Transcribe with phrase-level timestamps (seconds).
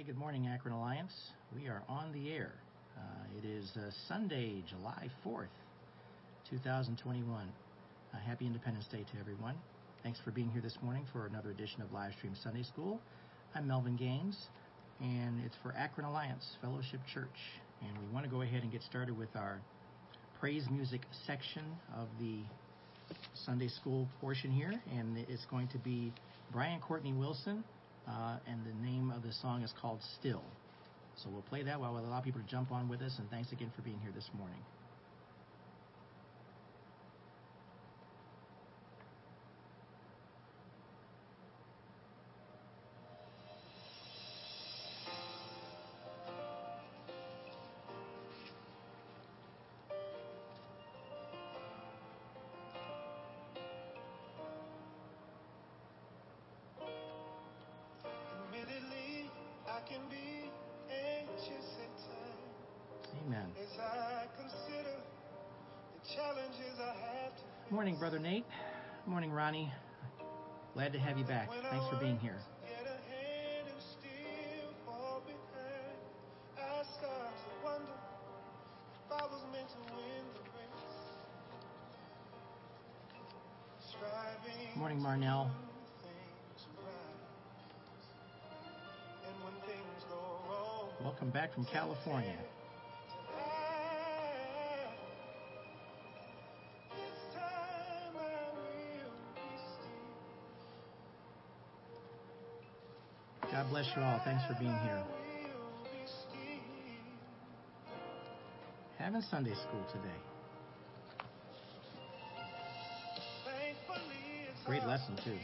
[0.00, 1.12] Hey, good morning, Akron Alliance.
[1.54, 2.52] We are on the air.
[2.96, 3.00] Uh,
[3.36, 5.52] it is uh, Sunday, July 4th,
[6.48, 7.46] 2021.
[8.14, 9.56] Uh, happy Independence Day to everyone.
[10.02, 12.98] Thanks for being here this morning for another edition of Livestream Sunday School.
[13.54, 14.38] I'm Melvin Gaines,
[15.02, 17.28] and it's for Akron Alliance Fellowship Church.
[17.82, 19.60] And we want to go ahead and get started with our
[20.40, 21.64] praise music section
[21.94, 22.38] of the
[23.44, 24.72] Sunday School portion here.
[24.96, 26.10] And it's going to be
[26.50, 27.62] Brian Courtney Wilson
[28.10, 30.42] uh, and the name of the song is called Still.
[31.16, 33.52] So we'll play that while we allow people to jump on with us, and thanks
[33.52, 34.58] again for being here this morning,
[69.50, 69.72] Ronnie.
[70.74, 71.48] Glad to have you back.
[71.70, 72.36] Thanks for being here.
[84.76, 85.50] Morning, Marnell.
[91.02, 92.36] Welcome back from California.
[103.52, 104.20] God bless you all.
[104.24, 105.02] Thanks for being here.
[108.96, 110.14] Having Sunday school today.
[114.66, 115.36] Great lesson, too.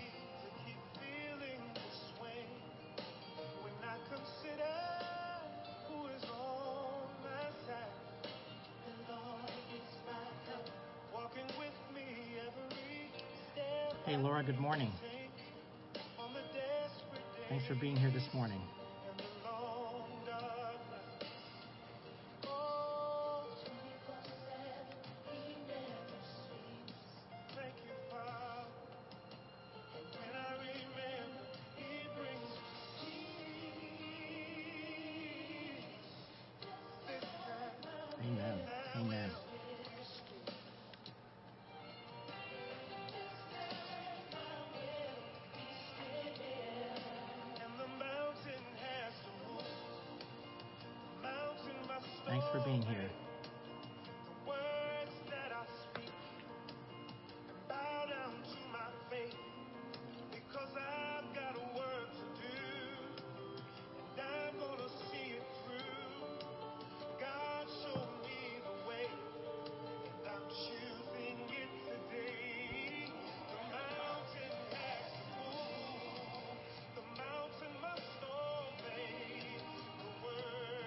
[14.05, 14.93] Hey, Laura, good morning.
[17.67, 18.61] For being here this morning.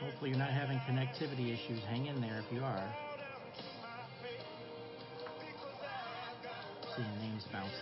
[0.10, 1.80] Hopefully, you're not having connectivity issues.
[1.88, 2.96] Hang in there if you are.
[6.96, 7.74] Seeing names bouncing.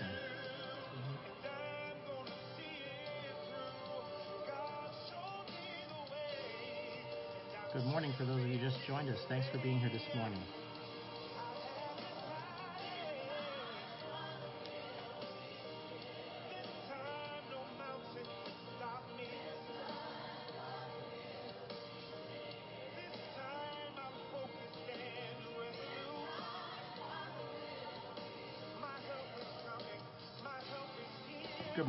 [7.71, 9.19] Good morning for those of you just joined us.
[9.29, 10.41] Thanks for being here this morning.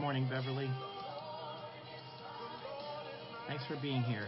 [0.08, 0.70] Morning, Beverly.
[3.46, 4.26] Thanks for being here.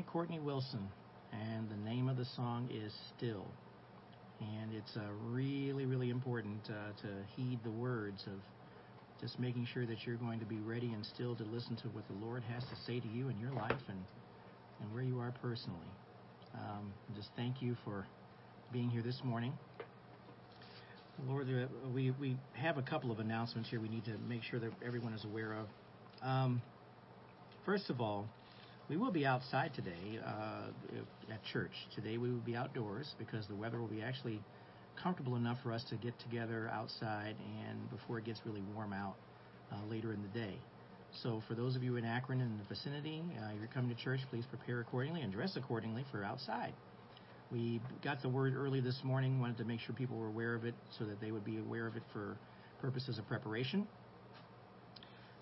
[0.00, 0.88] Brian Courtney Wilson,
[1.30, 3.44] and the name of the song is Still.
[4.40, 8.40] And it's uh, really, really important uh, to heed the words of
[9.20, 12.04] just making sure that you're going to be ready and still to listen to what
[12.08, 13.98] the Lord has to say to you in your life and,
[14.80, 15.90] and where you are personally.
[16.54, 18.06] Um, just thank you for
[18.72, 19.52] being here this morning.
[21.28, 24.60] Lord, uh, we, we have a couple of announcements here we need to make sure
[24.60, 25.66] that everyone is aware of.
[26.26, 26.62] Um,
[27.66, 28.26] first of all,
[28.90, 31.70] we will be outside today uh, at church.
[31.94, 34.40] Today we will be outdoors because the weather will be actually
[35.00, 37.36] comfortable enough for us to get together outside
[37.68, 39.14] and before it gets really warm out
[39.72, 40.54] uh, later in the day.
[41.22, 44.20] So for those of you in Akron and the vicinity, uh, you're coming to church,
[44.28, 46.72] please prepare accordingly and dress accordingly for outside.
[47.52, 50.64] We got the word early this morning, wanted to make sure people were aware of
[50.64, 52.36] it so that they would be aware of it for
[52.80, 53.86] purposes of preparation.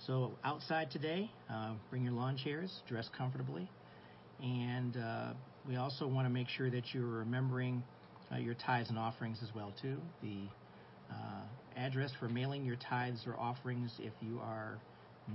[0.07, 3.69] So outside today, uh, bring your lawn chairs, dress comfortably,
[4.41, 5.33] and uh,
[5.67, 7.83] we also want to make sure that you're remembering
[8.33, 9.97] uh, your tithes and offerings as well too.
[10.23, 10.39] The
[11.11, 11.43] uh,
[11.77, 14.79] address for mailing your tithes or offerings if you are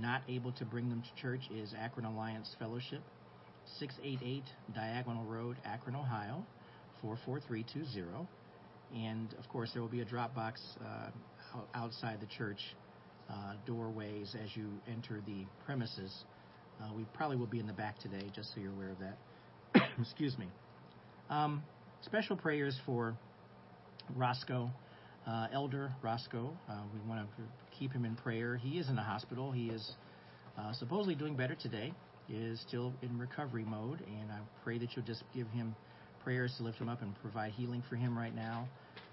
[0.00, 3.02] not able to bring them to church is Akron Alliance Fellowship,
[3.78, 4.44] 688
[4.74, 6.42] Diagonal Road, Akron, Ohio,
[7.02, 8.26] 44320.
[8.94, 11.10] And of course, there will be a drop box uh,
[11.74, 12.60] outside the church
[13.66, 16.24] doorways as you enter the premises.
[16.80, 19.88] Uh, we probably will be in the back today, just so you're aware of that.
[20.00, 20.46] Excuse me.
[21.30, 21.62] Um,
[22.02, 23.16] special prayers for
[24.14, 24.70] Roscoe,
[25.26, 26.56] uh, Elder Roscoe.
[26.68, 27.42] Uh, we want to
[27.78, 28.56] keep him in prayer.
[28.56, 29.52] He is in the hospital.
[29.52, 29.92] He is
[30.58, 31.92] uh, supposedly doing better today.
[32.26, 35.74] He is still in recovery mode, and I pray that you'll just give him
[36.22, 38.66] prayers to lift him up and provide healing for him right now.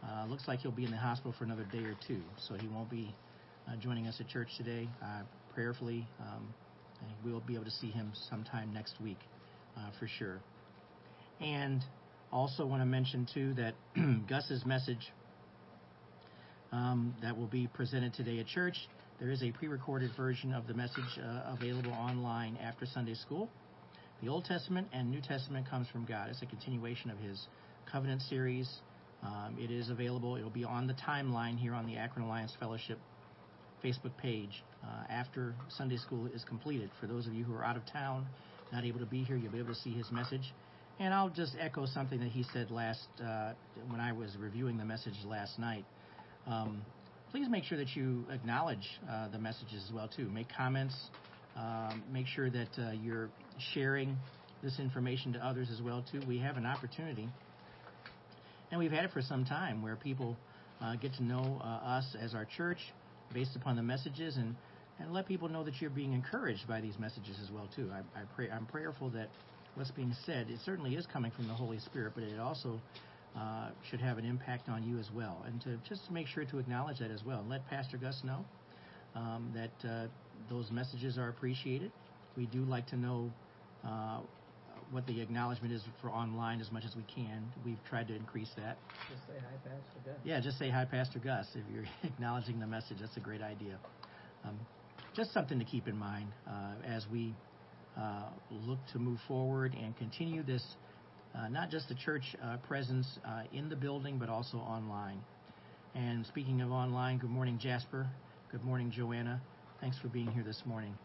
[0.03, 2.67] Uh, looks like he'll be in the hospital for another day or two, so he
[2.67, 3.13] won't be
[3.67, 4.87] uh, joining us at church today.
[5.03, 5.21] Uh,
[5.53, 6.53] prayerfully, um,
[7.23, 9.19] we'll be able to see him sometime next week
[9.77, 10.39] uh, for sure.
[11.39, 11.83] And
[12.31, 13.73] also want to mention too that
[14.27, 15.11] Gus's message
[16.71, 18.75] um, that will be presented today at church.
[19.19, 23.49] There is a pre-recorded version of the message uh, available online after Sunday school.
[24.21, 26.29] The Old Testament and New Testament comes from God.
[26.29, 27.47] It's a continuation of His
[27.91, 28.69] covenant series.
[29.23, 30.35] Um, it is available.
[30.35, 32.99] It will be on the timeline here on the Akron Alliance Fellowship
[33.83, 36.89] Facebook page uh, after Sunday school is completed.
[37.00, 38.25] For those of you who are out of town,
[38.72, 40.54] not able to be here, you'll be able to see his message.
[41.00, 43.54] And I'll just echo something that he said last uh,
[43.89, 45.86] when I was reviewing the message last night.
[46.48, 46.81] Um,
[47.31, 50.30] please make sure that you acknowledge uh, the messages as well too.
[50.30, 50.95] Make comments.
[51.56, 53.30] Um, make sure that uh, you're
[53.74, 54.16] sharing
[54.63, 56.22] this information to others as well too.
[56.28, 57.28] We have an opportunity,
[58.69, 60.38] and we've had it for some time, where people
[60.81, 62.78] uh, get to know uh, us as our church
[63.33, 64.56] based upon the messages and
[65.00, 67.89] and let people know that you're being encouraged by these messages as well too.
[67.92, 69.30] I, I pray I'm prayerful that
[69.75, 72.80] what's being said it certainly is coming from the Holy Spirit, but it also
[73.38, 75.44] uh, should have an impact on you as well.
[75.45, 78.45] And to just make sure to acknowledge that as well, and let Pastor Gus know
[79.16, 80.07] um, that uh,
[80.50, 81.92] those messages are appreciated.
[82.38, 83.31] We do like to know
[83.86, 84.19] uh,
[84.91, 87.43] what the acknowledgement is for online as much as we can.
[87.65, 88.77] We've tried to increase that.
[89.09, 90.15] Just say hi, Pastor Gus.
[90.23, 91.47] Yeah, just say hi, Pastor Gus.
[91.55, 93.79] If you're acknowledging the message, that's a great idea.
[94.44, 94.59] Um,
[95.16, 97.33] just something to keep in mind uh, as we
[97.97, 100.63] uh, look to move forward and continue this,
[101.35, 105.21] uh, not just the church uh, presence uh, in the building, but also online.
[105.95, 108.07] And speaking of online, good morning, Jasper.
[108.51, 109.42] Good morning, Joanna.
[109.80, 110.95] Thanks for being here this morning.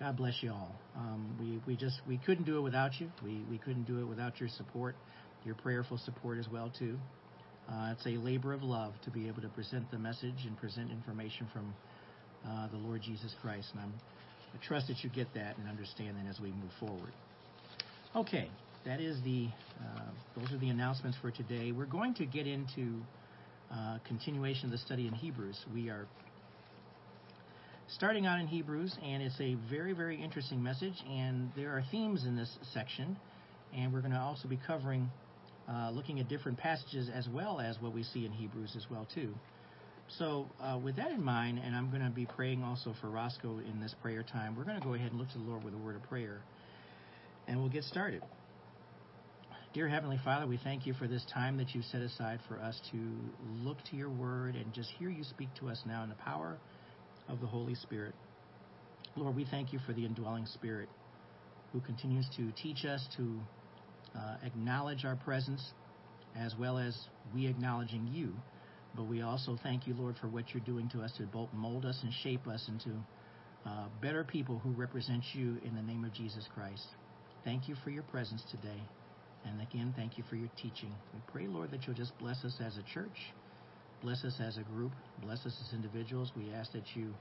[0.00, 0.74] God bless you all.
[0.96, 3.08] Um, we, we just we couldn't do it without you.
[3.24, 4.96] We, we couldn't do it without your support,
[5.44, 6.98] your prayerful support as well too.
[7.70, 10.90] Uh, it's a labor of love to be able to present the message and present
[10.90, 11.74] information from
[12.46, 13.94] uh, the Lord Jesus Christ, and I'm,
[14.52, 17.12] I trust that you get that and understand that as we move forward.
[18.14, 18.50] Okay,
[18.84, 19.48] that is the
[19.80, 21.72] uh, those are the announcements for today.
[21.72, 23.00] We're going to get into
[23.72, 25.58] uh, continuation of the study in Hebrews.
[25.72, 26.06] We are
[27.88, 30.94] starting out in Hebrews, and it's a very, very interesting message.
[31.08, 33.16] And there are themes in this section,
[33.76, 35.10] and we're going to also be covering,
[35.68, 39.06] uh, looking at different passages as well as what we see in Hebrews as well
[39.14, 39.34] too.
[40.18, 43.58] So, uh, with that in mind, and I'm going to be praying also for Roscoe
[43.58, 44.54] in this prayer time.
[44.56, 46.40] We're going to go ahead and look to the Lord with a word of prayer,
[47.48, 48.22] and we'll get started.
[49.72, 52.80] Dear Heavenly Father, we thank you for this time that you've set aside for us
[52.92, 52.98] to
[53.64, 56.58] look to your word and just hear you speak to us now in the power
[57.28, 58.14] of the Holy Spirit.
[59.16, 60.88] Lord, we thank you for the indwelling Spirit
[61.72, 63.40] who continues to teach us to
[64.16, 65.72] uh, acknowledge our presence
[66.36, 66.96] as well as
[67.34, 68.32] we acknowledging you.
[68.96, 71.84] But we also thank you, Lord, for what you're doing to us to both mold
[71.84, 72.90] us and shape us into
[73.66, 76.86] uh, better people who represent you in the name of Jesus Christ.
[77.44, 78.80] thank you for your presence today.
[79.46, 80.90] And again, thank you for your teaching.
[81.12, 83.32] We pray, Lord, that you'll just bless us as a church,
[84.04, 84.92] bless us as a group,
[85.22, 86.30] bless us as individuals.
[86.36, 87.14] We ask that you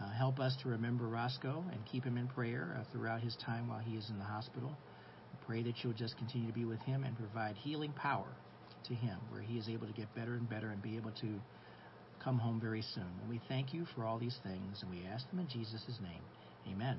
[0.00, 3.68] uh, help us to remember Roscoe and keep him in prayer uh, throughout his time
[3.68, 4.70] while he is in the hospital.
[4.70, 8.26] We pray that you'll just continue to be with him and provide healing power
[8.88, 11.38] to him, where he is able to get better and better and be able to
[12.22, 13.06] come home very soon.
[13.20, 16.74] And we thank you for all these things, and we ask them in Jesus' name.
[16.74, 16.96] Amen.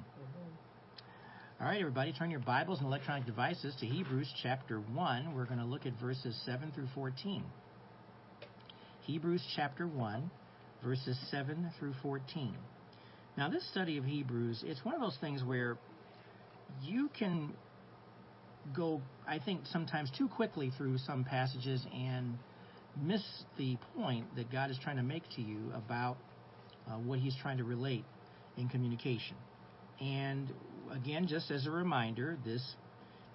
[1.60, 5.36] All right, everybody, turn your Bibles and electronic devices to Hebrews chapter 1.
[5.36, 7.43] We're going to look at verses 7 through 14.
[9.05, 10.31] Hebrews chapter 1,
[10.83, 12.55] verses 7 through 14.
[13.38, 15.77] Now, this study of Hebrews, it's one of those things where
[16.81, 17.53] you can
[18.74, 22.38] go, I think, sometimes too quickly through some passages and
[23.01, 23.24] miss
[23.57, 26.15] the point that God is trying to make to you about
[26.88, 28.05] uh, what He's trying to relate
[28.57, 29.36] in communication.
[30.00, 30.48] And
[30.91, 32.63] again, just as a reminder, this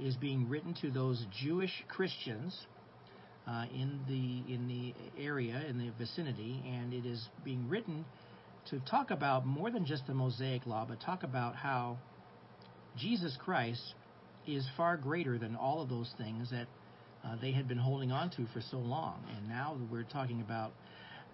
[0.00, 2.58] is being written to those Jewish Christians
[3.49, 8.05] uh, in the in the area in the vicinity, and it is being written
[8.71, 11.97] to talk about more than just the Mosaic Law, but talk about how
[12.97, 13.95] Jesus Christ
[14.47, 16.67] is far greater than all of those things that
[17.25, 19.23] uh, they had been holding on to for so long.
[19.37, 20.73] And now we're talking about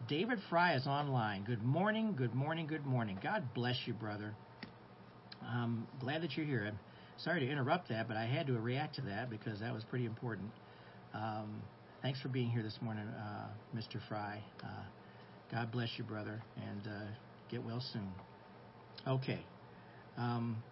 [0.09, 1.45] David Fry is online.
[1.45, 3.19] Good morning, good morning, good morning.
[3.23, 4.35] God bless you, brother.
[5.45, 6.67] I'm glad that you're here.
[6.69, 6.79] I'm
[7.19, 10.07] sorry to interrupt that, but I had to react to that because that was pretty
[10.07, 10.51] important.
[11.13, 11.63] Um,
[12.05, 13.99] thanks for being here this morning, uh, Mr.
[14.11, 14.39] Fry.
[14.63, 14.67] Uh,
[15.51, 17.07] God bless you, brother, and uh,
[17.51, 18.13] get well soon.
[19.09, 19.43] Okay.
[20.19, 20.63] Um,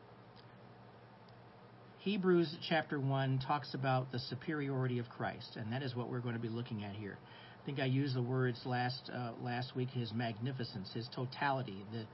[2.01, 6.35] Hebrews chapter 1 talks about the superiority of Christ, and that is what we're going
[6.35, 7.17] to be looking at here.
[7.63, 12.05] I think I used the words last uh, last week his magnificence, his totality, the,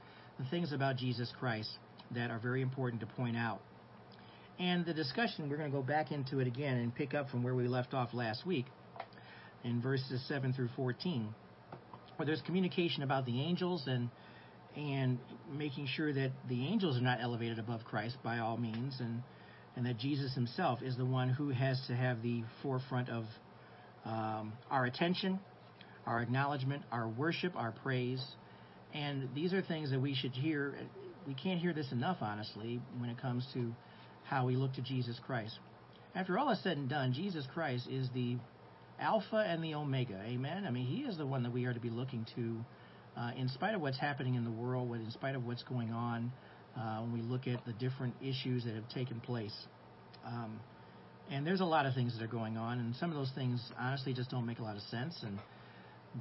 [0.41, 1.69] the things about Jesus Christ
[2.11, 3.59] that are very important to point out.
[4.59, 7.43] And the discussion, we're going to go back into it again and pick up from
[7.43, 8.65] where we left off last week
[9.63, 11.33] in verses 7 through 14,
[12.15, 14.09] where there's communication about the angels and
[14.75, 15.17] and
[15.51, 19.21] making sure that the angels are not elevated above Christ by all means, and
[19.75, 23.25] and that Jesus himself is the one who has to have the forefront of
[24.05, 25.39] um, our attention,
[26.05, 28.23] our acknowledgement, our worship, our praise.
[28.93, 30.75] And these are things that we should hear.
[31.27, 33.71] We can't hear this enough, honestly, when it comes to
[34.23, 35.57] how we look to Jesus Christ.
[36.15, 38.37] After all is said and done, Jesus Christ is the
[38.99, 40.21] Alpha and the Omega.
[40.25, 40.65] Amen?
[40.65, 42.57] I mean, He is the one that we are to be looking to
[43.19, 46.31] uh, in spite of what's happening in the world, in spite of what's going on
[46.77, 49.55] uh, when we look at the different issues that have taken place.
[50.25, 50.59] Um,
[51.31, 53.61] and there's a lot of things that are going on, and some of those things
[53.79, 55.19] honestly just don't make a lot of sense.
[55.23, 55.37] And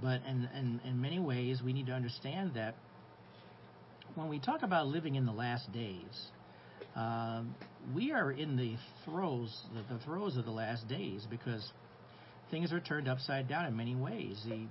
[0.03, 2.75] but in, in, in many ways, we need to understand that
[4.15, 6.27] when we talk about living in the last days,
[6.97, 7.43] uh,
[7.95, 11.73] we are in the throes, the, the throes of the last days, because
[12.51, 14.41] things are turned upside down in many ways.
[14.49, 14.67] The,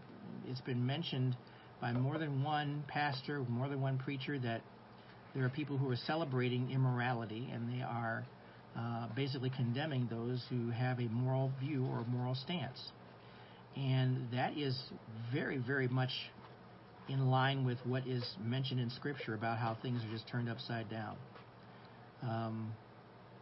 [0.50, 1.36] it's been mentioned
[1.82, 4.62] by more than one pastor, more than one preacher, that
[5.36, 8.26] there are people who are celebrating immorality and they are
[8.78, 12.92] uh, basically condemning those who have a moral view or moral stance.
[13.76, 14.78] And that is
[15.32, 16.10] very, very much
[17.10, 20.90] in line with what is mentioned in Scripture about how things are just turned upside
[20.90, 21.16] down.
[22.24, 22.74] Um,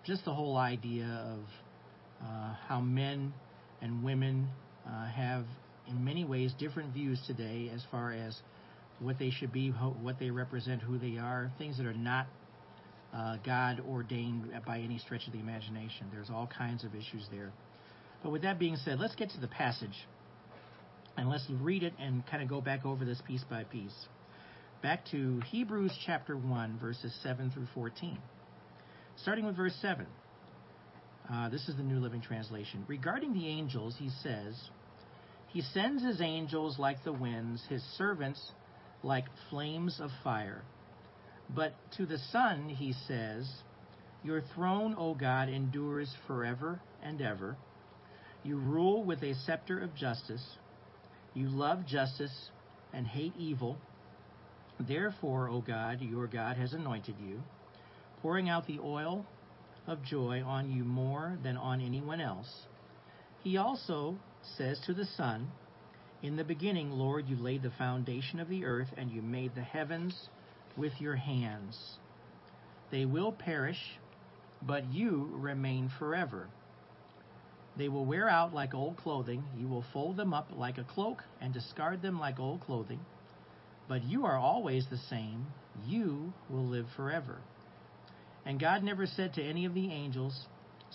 [0.05, 1.39] just the whole idea of
[2.21, 3.33] uh, how men
[3.85, 4.47] and women
[4.87, 5.45] uh, have,
[5.87, 8.35] in many ways, different views today as far as
[8.99, 12.25] what they should be, what they represent, who they are, things that are not
[13.13, 16.07] uh, God ordained by any stretch of the imagination.
[16.11, 17.51] There's all kinds of issues there.
[18.23, 20.07] But with that being said, let's get to the passage
[21.15, 24.07] and let's read it and kind of go back over this piece by piece.
[24.81, 28.17] Back to Hebrews chapter 1, verses 7 through 14.
[29.21, 30.07] Starting with verse 7.
[31.31, 32.85] Uh, this is the New Living Translation.
[32.87, 34.55] Regarding the angels, he says,
[35.47, 38.39] He sends his angels like the winds, his servants
[39.01, 40.61] like flames of fire.
[41.49, 43.49] But to the Son he says,
[44.23, 47.57] Your throne, O God, endures forever and ever.
[48.43, 50.45] You rule with a scepter of justice.
[51.33, 52.49] You love justice
[52.93, 53.77] and hate evil.
[54.79, 57.41] Therefore, O God, your God has anointed you,
[58.21, 59.25] pouring out the oil
[59.87, 62.67] of joy on you more than on anyone else.
[63.43, 64.17] He also
[64.57, 65.51] says to the Son,
[66.23, 69.61] in the beginning, Lord, you laid the foundation of the earth, and you made the
[69.61, 70.29] heavens
[70.75, 71.77] with your hands.
[72.89, 73.99] They will perish,
[74.61, 76.47] but you remain forever.
[77.77, 79.43] They will wear out like old clothing.
[79.57, 83.01] You will fold them up like a cloak and discard them like old clothing.
[83.87, 85.45] But you are always the same.
[85.85, 87.41] You will live forever.
[88.45, 90.45] And God never said to any of the angels,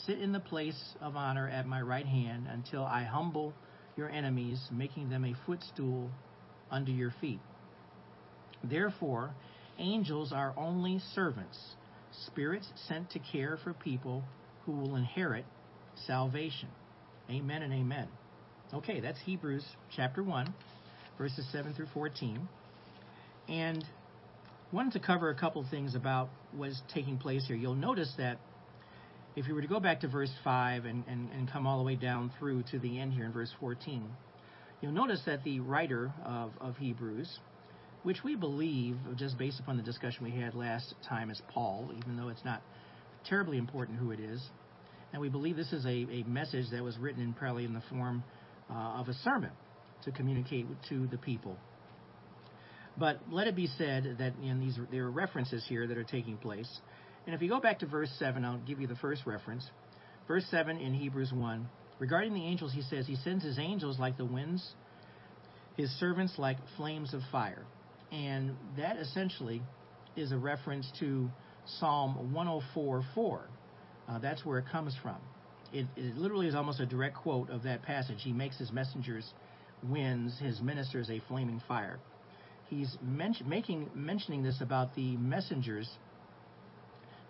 [0.06, 3.52] Sit in the place of honor at my right hand until I humble
[3.96, 6.10] your enemies, making them a footstool
[6.70, 7.40] under your feet.
[8.62, 9.34] Therefore,
[9.78, 11.58] angels are only servants,
[12.26, 14.22] spirits sent to care for people
[14.64, 15.44] who will inherit
[16.06, 16.68] salvation.
[17.28, 18.08] Amen and amen.
[18.72, 19.64] Okay, that's Hebrews
[19.94, 20.54] chapter 1,
[21.18, 22.48] verses 7 through 14.
[23.48, 23.84] And
[24.72, 27.56] wanted to cover a couple things about what's taking place here.
[27.56, 28.38] You'll notice that
[29.36, 31.84] if you were to go back to verse 5 and, and, and come all the
[31.84, 34.04] way down through to the end here in verse 14,
[34.80, 37.38] you'll notice that the writer of, of Hebrews,
[38.02, 42.16] which we believe, just based upon the discussion we had last time, is Paul, even
[42.16, 42.62] though it's not
[43.28, 44.42] terribly important who it is.
[45.12, 47.82] And we believe this is a, a message that was written in probably in the
[47.90, 48.22] form
[48.70, 49.50] uh, of a sermon
[50.04, 51.56] to communicate to the people.
[53.00, 56.36] But let it be said that in these there are references here that are taking
[56.36, 56.68] place.
[57.26, 59.68] And if you go back to verse 7, I'll give you the first reference.
[60.28, 61.66] Verse 7 in Hebrews 1,
[61.98, 64.74] regarding the angels, he says, He sends His angels like the winds,
[65.76, 67.64] His servants like flames of fire.
[68.12, 69.62] And that essentially
[70.14, 71.30] is a reference to
[71.78, 73.40] Psalm 104:4.
[74.08, 75.16] Uh, that's where it comes from.
[75.72, 78.18] It, it literally is almost a direct quote of that passage.
[78.22, 79.32] He makes his messengers
[79.88, 81.98] winds, his ministers a flaming fire.
[82.70, 85.90] He's men- making mentioning this about the messengers.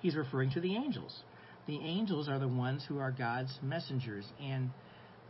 [0.00, 1.22] He's referring to the angels.
[1.66, 4.70] The angels are the ones who are God's messengers, and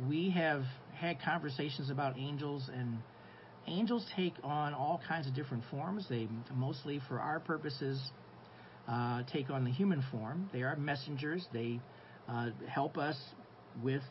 [0.09, 0.65] we have
[0.95, 2.99] had conversations about angels and
[3.67, 6.07] angels take on all kinds of different forms.
[6.09, 8.01] They mostly, for our purposes,
[8.89, 10.51] uh, take on the human form.
[10.53, 11.47] They are messengers.
[11.53, 11.81] They
[12.29, 13.17] uh, help us
[13.83, 14.03] with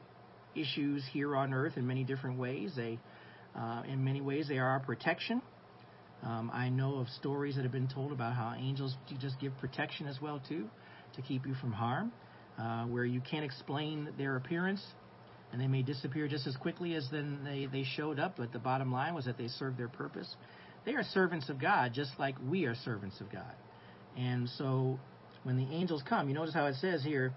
[0.55, 2.73] issues here on earth in many different ways.
[2.75, 2.99] They,
[3.55, 5.41] uh, in many ways, they are our protection.
[6.23, 10.07] Um, I know of stories that have been told about how angels just give protection
[10.07, 10.69] as well too,
[11.15, 12.11] to keep you from harm,
[12.57, 14.83] uh, where you can't explain their appearance,
[15.51, 18.35] and they may disappear just as quickly as then they, they showed up.
[18.37, 20.35] But the bottom line was that they served their purpose.
[20.85, 23.53] They are servants of God, just like we are servants of God.
[24.17, 24.99] And so
[25.43, 27.33] when the angels come, you notice how it says here,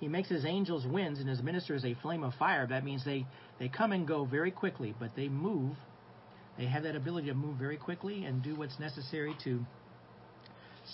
[0.00, 2.66] he makes his angels winds and his ministers a flame of fire.
[2.66, 3.26] That means they,
[3.58, 5.76] they come and go very quickly, but they move.
[6.58, 9.60] They have that ability to move very quickly and do what's necessary to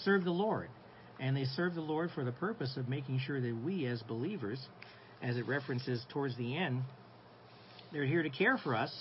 [0.05, 0.69] serve the Lord.
[1.21, 4.61] And they serve the Lord for the purpose of making sure that we, as believers,
[5.21, 6.83] as it references towards the end,
[7.93, 8.93] they're here to care for us.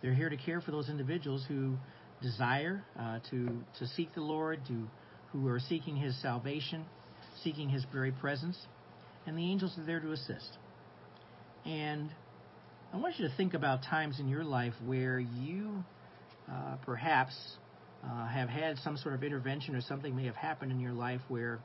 [0.00, 1.76] They're here to care for those individuals who
[2.22, 4.86] desire uh, to to seek the Lord, to
[5.32, 6.84] who are seeking His salvation,
[7.42, 8.56] seeking His very presence,
[9.26, 10.58] and the angels are there to assist.
[11.66, 12.10] And
[12.92, 15.84] I want you to think about times in your life where you
[16.50, 17.32] uh, perhaps
[18.04, 21.20] uh, have had some sort of intervention or something may have happened in your life
[21.28, 21.60] where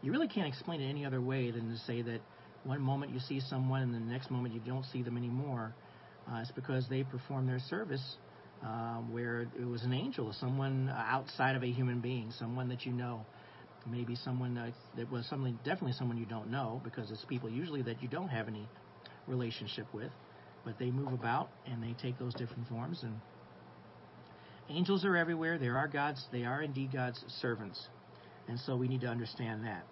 [0.00, 2.20] you really can't explain it any other way than to say that
[2.64, 5.74] one moment you see someone and the next moment you don't see them anymore.
[6.32, 8.16] Uh, it's because they performed their service
[8.64, 12.92] uh, where it was an angel, someone outside of a human being, someone that you
[12.92, 13.26] know.
[13.86, 17.82] Maybe someone uh, that was something, definitely someone you don't know, because it's people usually
[17.82, 18.66] that you don't have any
[19.26, 20.10] relationship with,
[20.64, 23.02] but they move about and they take those different forms.
[23.02, 23.20] And
[24.68, 25.58] angels are everywhere.
[25.58, 26.24] They are God's.
[26.32, 27.88] They are indeed God's servants,
[28.48, 29.84] and so we need to understand that.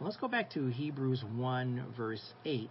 [0.00, 2.62] Let's go back to Hebrews 1, verse 8.
[2.62, 2.70] It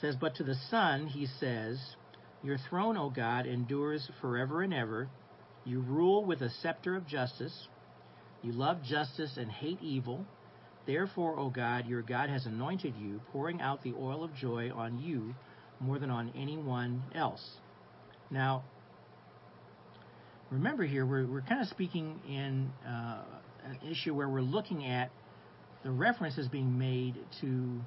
[0.00, 1.78] says, But to the Son he says,
[2.42, 5.10] Your throne, O God, endures forever and ever.
[5.66, 7.68] You rule with a scepter of justice.
[8.40, 10.24] You love justice and hate evil.
[10.86, 14.98] Therefore, O God, your God has anointed you, pouring out the oil of joy on
[14.98, 15.34] you
[15.80, 17.44] more than on anyone else.
[18.30, 18.64] Now,
[20.50, 23.22] remember here, we're, we're kind of speaking in uh,
[23.64, 25.10] an issue where we're looking at
[25.84, 27.80] the references being made to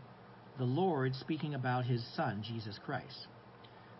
[0.58, 3.28] the Lord speaking about his Son, Jesus Christ.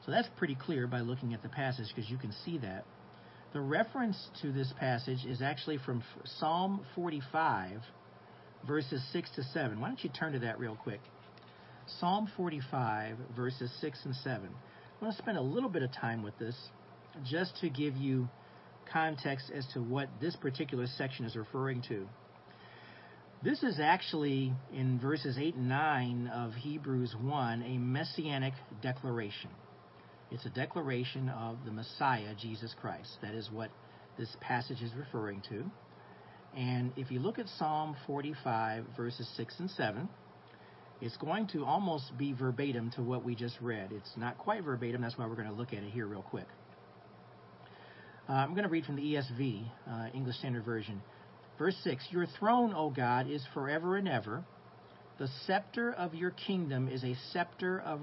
[0.06, 2.86] So that's pretty clear by looking at the passage because you can see that.
[3.54, 7.82] The reference to this passage is actually from Psalm 45,
[8.68, 9.80] verses 6 to 7.
[9.80, 11.02] Why don't you turn to that real quick?
[12.00, 14.42] Psalm 45, verses 6 and 7.
[14.44, 16.56] I want to spend a little bit of time with this
[17.24, 18.28] just to give you
[18.92, 22.08] context as to what this particular section is referring to.
[23.44, 29.50] This is actually in verses 8 and 9 of Hebrews 1 a messianic declaration.
[30.32, 33.10] It's a declaration of the Messiah, Jesus Christ.
[33.22, 33.70] That is what
[34.18, 35.66] this passage is referring to.
[36.56, 40.08] And if you look at Psalm 45, verses 6 and 7,
[41.02, 43.92] it's going to almost be verbatim to what we just read.
[43.92, 46.48] It's not quite verbatim, that's why we're going to look at it here real quick.
[48.30, 51.02] Uh, I'm going to read from the ESV, uh, English Standard Version.
[51.58, 54.44] Verse 6 Your throne, O God, is forever and ever.
[55.18, 58.02] The scepter of your kingdom is a scepter of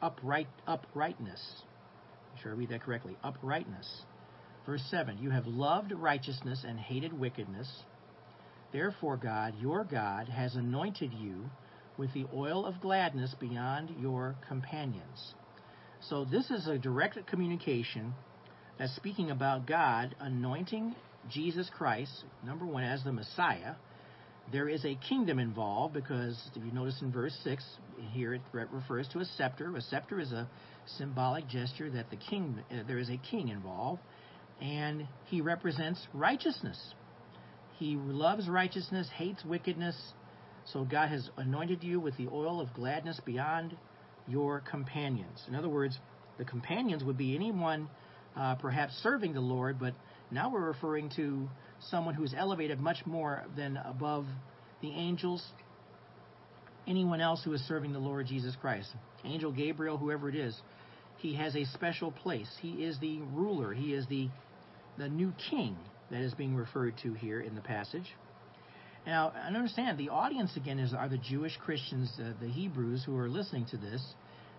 [0.00, 1.40] upright, uprightness.
[2.32, 3.16] I'm sure I read that correctly.
[3.24, 4.02] Uprightness.
[4.66, 7.68] Verse 7 You have loved righteousness and hated wickedness.
[8.72, 11.50] Therefore, God, your God, has anointed you
[11.98, 15.34] with the oil of gladness beyond your companions.
[16.08, 18.14] So, this is a direct communication
[18.78, 20.94] that's speaking about God anointing
[21.30, 23.74] Jesus Christ, number one, as the Messiah.
[24.50, 27.64] There is a kingdom involved because if you notice in verse 6,
[28.10, 29.74] here it refers to a scepter.
[29.76, 30.48] A scepter is a
[30.98, 34.00] symbolic gesture that the king, uh, there is a king involved,
[34.60, 36.94] and he represents righteousness.
[37.82, 39.96] He loves righteousness, hates wickedness.
[40.66, 43.76] So God has anointed you with the oil of gladness beyond
[44.28, 45.42] your companions.
[45.48, 45.98] In other words,
[46.38, 47.88] the companions would be anyone
[48.36, 49.94] uh, perhaps serving the Lord, but
[50.30, 51.48] now we're referring to
[51.90, 54.26] someone who's elevated much more than above
[54.80, 55.44] the angels,
[56.86, 58.90] anyone else who is serving the Lord Jesus Christ.
[59.24, 60.56] Angel Gabriel, whoever it is,
[61.16, 62.48] he has a special place.
[62.60, 64.28] He is the ruler, he is the,
[64.98, 65.76] the new king
[66.12, 68.06] that is being referred to here in the passage.
[69.04, 73.16] Now, and understand, the audience again is are the Jewish Christians, uh, the Hebrews who
[73.16, 74.00] are listening to this,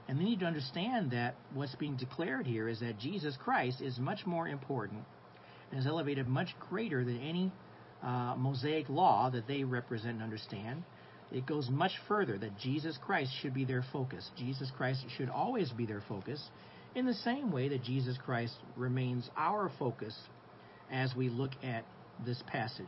[0.10, 3.98] and they need to understand that what's being declared here is that Jesus Christ is
[4.00, 5.04] much more important
[5.72, 7.52] and is elevated much greater than any
[8.04, 10.84] uh, Mosaic law that they represent and understand.
[11.32, 14.30] It goes much further that Jesus Christ should be their focus.
[14.38, 16.44] Jesus Christ should always be their focus,
[16.96, 20.16] in the same way that Jesus Christ remains our focus
[20.94, 21.84] as we look at
[22.26, 22.86] this passage.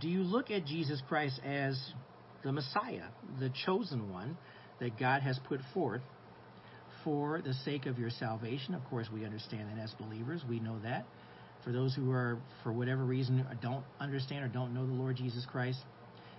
[0.00, 1.78] Do you look at Jesus Christ as
[2.42, 3.08] the Messiah,
[3.40, 4.36] the chosen one
[4.80, 6.02] that God has put forth
[7.04, 8.74] for the sake of your salvation.
[8.74, 11.06] Of course, we understand that as believers, we know that.
[11.64, 15.46] For those who are, for whatever reason, don't understand or don't know the Lord Jesus
[15.50, 15.78] Christ,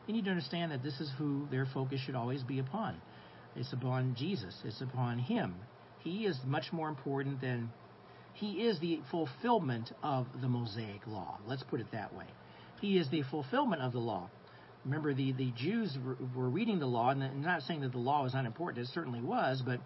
[0.08, 3.02] you need to understand that this is who their focus should always be upon.
[3.56, 5.56] It's upon Jesus, it's upon Him.
[6.00, 7.72] He is much more important than,
[8.36, 11.38] He is the fulfillment of the Mosaic law.
[11.48, 12.26] Let's put it that way.
[12.82, 14.30] He is the fulfillment of the law.
[14.84, 15.98] Remember, the, the Jews
[16.36, 19.64] were reading the law, and not saying that the law was unimportant, it certainly was,
[19.66, 19.80] but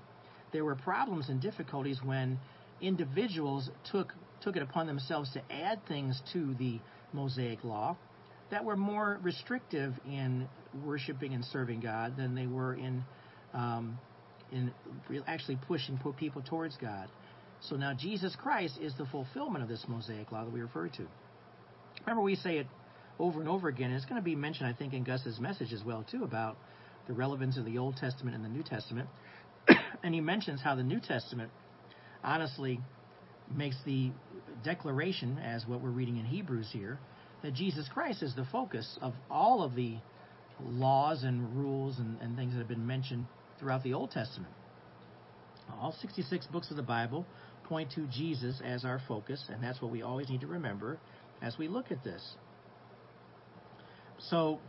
[0.51, 2.39] there were problems and difficulties when
[2.81, 6.79] individuals took took it upon themselves to add things to the
[7.13, 7.95] Mosaic law
[8.51, 10.47] that were more restrictive in
[10.85, 13.03] worshiping and serving God than they were in
[13.53, 13.99] um,
[14.51, 14.71] in
[15.27, 17.07] actually pushing people towards God.
[17.61, 21.07] So now Jesus Christ is the fulfillment of this Mosaic law that we refer to.
[22.01, 22.67] Remember, we say it
[23.19, 23.91] over and over again.
[23.91, 26.57] It's going to be mentioned, I think, in Gus's message as well too about
[27.07, 29.09] the relevance of the Old Testament and the New Testament.
[30.03, 31.51] and he mentions how the New Testament
[32.23, 32.79] honestly
[33.53, 34.11] makes the
[34.63, 36.99] declaration, as what we're reading in Hebrews here,
[37.41, 39.97] that Jesus Christ is the focus of all of the
[40.61, 43.25] laws and rules and, and things that have been mentioned
[43.59, 44.53] throughout the Old Testament.
[45.79, 47.25] All 66 books of the Bible
[47.69, 50.99] point to Jesus as our focus, and that's what we always need to remember
[51.41, 52.21] as we look at this.
[54.17, 54.59] So,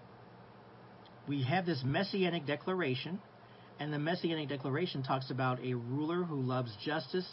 [1.26, 3.18] we have this messianic declaration
[3.80, 7.26] and the Messianic Declaration talks about a ruler who loves justice,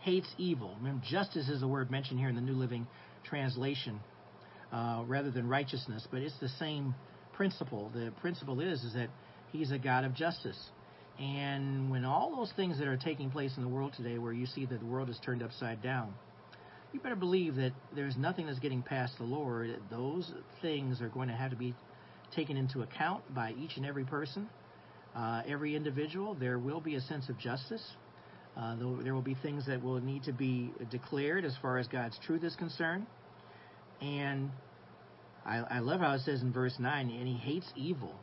[0.00, 0.76] hates evil.
[0.78, 2.86] Remember, justice is a word mentioned here in the New Living
[3.24, 3.98] Translation
[4.72, 6.94] uh, rather than righteousness, but it's the same
[7.32, 7.90] principle.
[7.92, 9.08] The principle is, is that
[9.50, 10.58] he's a God of justice.
[11.22, 14.46] And when all those things that are taking place in the world today, where you
[14.46, 16.12] see that the world is turned upside down,
[16.92, 19.70] you better believe that there's nothing that's getting past the Lord.
[19.90, 20.30] Those
[20.60, 21.74] things are going to have to be
[22.34, 24.48] taken into account by each and every person
[25.14, 27.82] uh, every individual, there will be a sense of justice.
[28.56, 32.18] Uh, there will be things that will need to be declared as far as God's
[32.26, 33.06] truth is concerned.
[34.00, 34.50] And
[35.44, 38.14] I, I love how it says in verse 9, and he hates evil.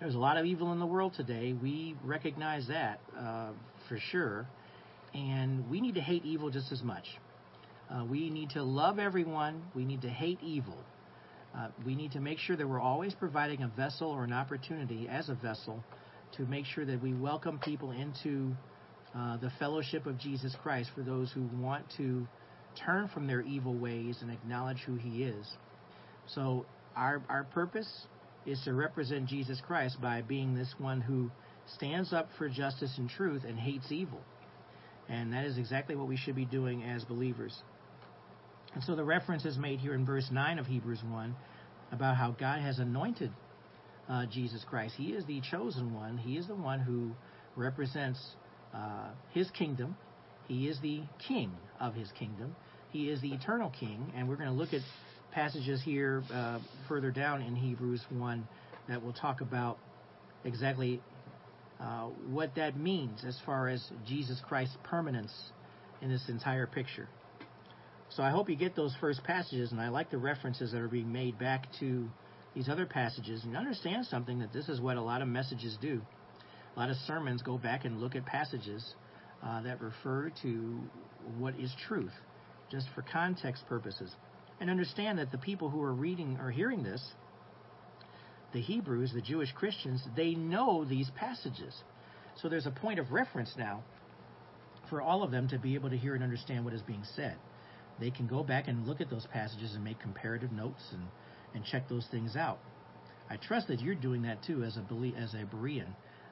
[0.00, 1.54] There's a lot of evil in the world today.
[1.54, 3.52] We recognize that uh,
[3.88, 4.46] for sure.
[5.14, 7.04] And we need to hate evil just as much.
[7.90, 9.62] Uh, we need to love everyone.
[9.74, 10.76] We need to hate evil.
[11.56, 15.08] Uh, we need to make sure that we're always providing a vessel or an opportunity
[15.08, 15.82] as a vessel
[16.36, 18.54] to make sure that we welcome people into
[19.14, 22.26] uh, the fellowship of Jesus Christ for those who want to
[22.84, 25.46] turn from their evil ways and acknowledge who He is.
[26.26, 28.06] So, our, our purpose
[28.46, 31.30] is to represent Jesus Christ by being this one who
[31.74, 34.20] stands up for justice and truth and hates evil.
[35.08, 37.56] And that is exactly what we should be doing as believers.
[38.74, 41.34] And so the reference is made here in verse 9 of Hebrews 1
[41.92, 43.32] about how God has anointed
[44.08, 44.94] uh, Jesus Christ.
[44.96, 47.12] He is the chosen one, He is the one who
[47.56, 48.20] represents
[48.74, 49.96] uh, His kingdom.
[50.46, 52.54] He is the king of His kingdom.
[52.90, 54.80] He is the eternal King, and we're going to look at
[55.36, 58.48] passages here uh, further down in Hebrews 1
[58.88, 59.76] that will talk about
[60.46, 61.02] exactly
[61.78, 65.32] uh, what that means as far as Jesus Christ's permanence
[66.00, 67.06] in this entire picture.
[68.08, 70.88] So I hope you get those first passages, and I like the references that are
[70.88, 72.08] being made back to
[72.54, 76.00] these other passages, and understand something that this is what a lot of messages do.
[76.74, 78.94] A lot of sermons go back and look at passages
[79.44, 80.80] uh, that refer to
[81.36, 82.14] what is truth,
[82.70, 84.10] just for context purposes.
[84.60, 87.02] And understand that the people who are reading or hearing this,
[88.52, 91.74] the Hebrews, the Jewish Christians, they know these passages.
[92.40, 93.82] So there's a point of reference now
[94.88, 97.36] for all of them to be able to hear and understand what is being said.
[97.98, 101.02] They can go back and look at those passages and make comparative notes and,
[101.54, 102.58] and check those things out.
[103.28, 104.80] I trust that you're doing that too as a
[105.18, 105.88] as a Berean.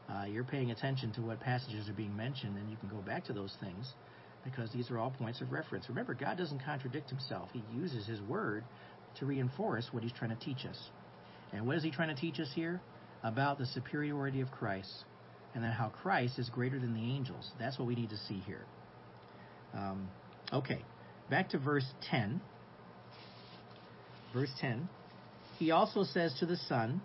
[0.08, 3.24] Uh, you're paying attention to what passages are being mentioned, and you can go back
[3.24, 3.94] to those things
[4.44, 5.88] because these are all points of reference.
[5.88, 7.48] Remember, God doesn't contradict himself.
[7.52, 8.64] He uses his word
[9.18, 10.78] to reinforce what he's trying to teach us.
[11.52, 12.80] And what is he trying to teach us here?
[13.22, 15.04] About the superiority of Christ
[15.54, 17.50] and then how Christ is greater than the angels.
[17.58, 18.64] That's what we need to see here.
[19.72, 20.08] Um,
[20.52, 20.84] okay,
[21.30, 22.40] back to verse 10.
[24.34, 24.88] Verse 10.
[25.58, 27.00] He also says to the Son,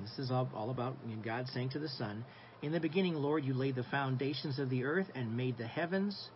[0.00, 2.24] this is all, all about God saying to the Son,
[2.62, 6.30] In the beginning, Lord, you laid the foundations of the earth and made the heavens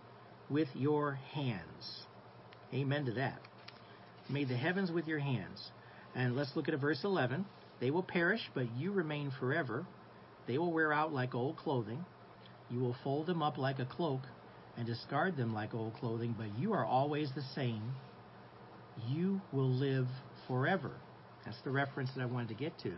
[0.54, 2.04] with your hands.
[2.72, 3.40] Amen to that.
[4.30, 5.72] Made the heavens with your hands.
[6.14, 7.44] And let's look at verse 11.
[7.80, 9.84] They will perish, but you remain forever.
[10.46, 12.04] They will wear out like old clothing.
[12.70, 14.20] You will fold them up like a cloak
[14.76, 17.82] and discard them like old clothing, but you are always the same.
[19.08, 20.06] You will live
[20.46, 20.92] forever.
[21.44, 22.92] That's the reference that I wanted to get to.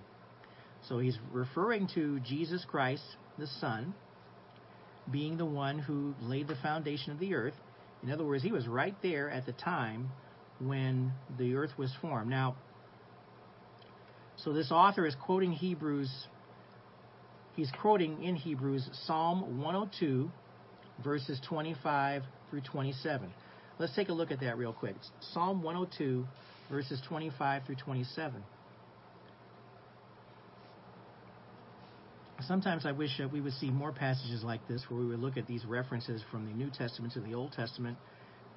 [0.91, 3.95] So he's referring to Jesus Christ, the Son,
[5.11, 7.55] being the one who laid the foundation of the earth.
[8.03, 10.09] In other words, he was right there at the time
[10.61, 12.31] when the earth was formed.
[12.31, 12.57] Now,
[14.37, 16.11] so this author is quoting Hebrews,
[17.55, 20.31] he's quoting in Hebrews Psalm 102,
[21.03, 23.33] verses 25 through 27.
[23.79, 24.97] Let's take a look at that real quick.
[25.33, 26.27] Psalm 102,
[26.71, 28.43] verses 25 through 27.
[32.43, 35.37] Sometimes I wish that we would see more passages like this where we would look
[35.37, 37.97] at these references from the New Testament to the Old Testament.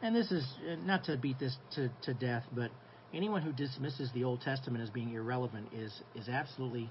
[0.02, 2.72] And this is uh, not to beat this to, to death, but
[3.14, 6.90] anyone who dismisses the Old Testament as being irrelevant is is absolutely,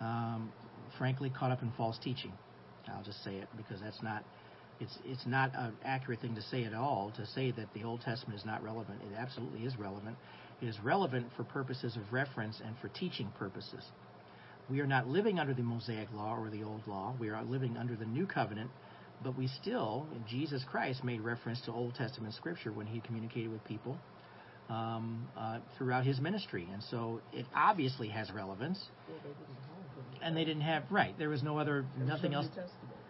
[0.00, 0.52] um,
[0.98, 2.32] frankly, caught up in false teaching.
[2.88, 4.24] I'll just say it because that's not
[4.80, 8.00] it's it's not an accurate thing to say at all to say that the Old
[8.02, 9.00] Testament is not relevant.
[9.02, 10.16] It absolutely is relevant.
[10.62, 13.84] It is relevant for purposes of reference and for teaching purposes.
[14.70, 17.14] We are not living under the Mosaic law or the old law.
[17.18, 18.70] We are living under the new covenant,
[19.22, 23.64] but we still, Jesus Christ made reference to Old Testament scripture when he communicated with
[23.64, 23.98] people
[24.68, 28.80] um, uh, throughout his ministry, and so it obviously has relevance.
[30.22, 31.18] and they didn't have right.
[31.18, 32.46] There was no other, there nothing no else.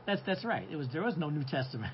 [0.06, 0.66] That's that's right.
[0.70, 1.92] It was there was no New Testament.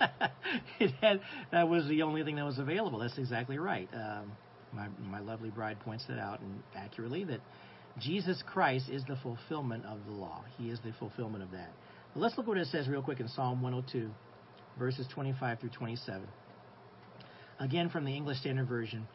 [0.80, 1.20] it had
[1.52, 2.98] that was the only thing that was available.
[2.98, 3.88] That's exactly right.
[3.94, 4.32] Um,
[4.72, 7.40] my my lovely bride points that out and accurately that
[8.00, 10.44] Jesus Christ is the fulfillment of the law.
[10.58, 11.70] He is the fulfillment of that.
[12.12, 14.10] But let's look what it says real quick in Psalm 102,
[14.78, 16.22] verses 25 through 27.
[17.60, 19.06] Again from the English Standard Version.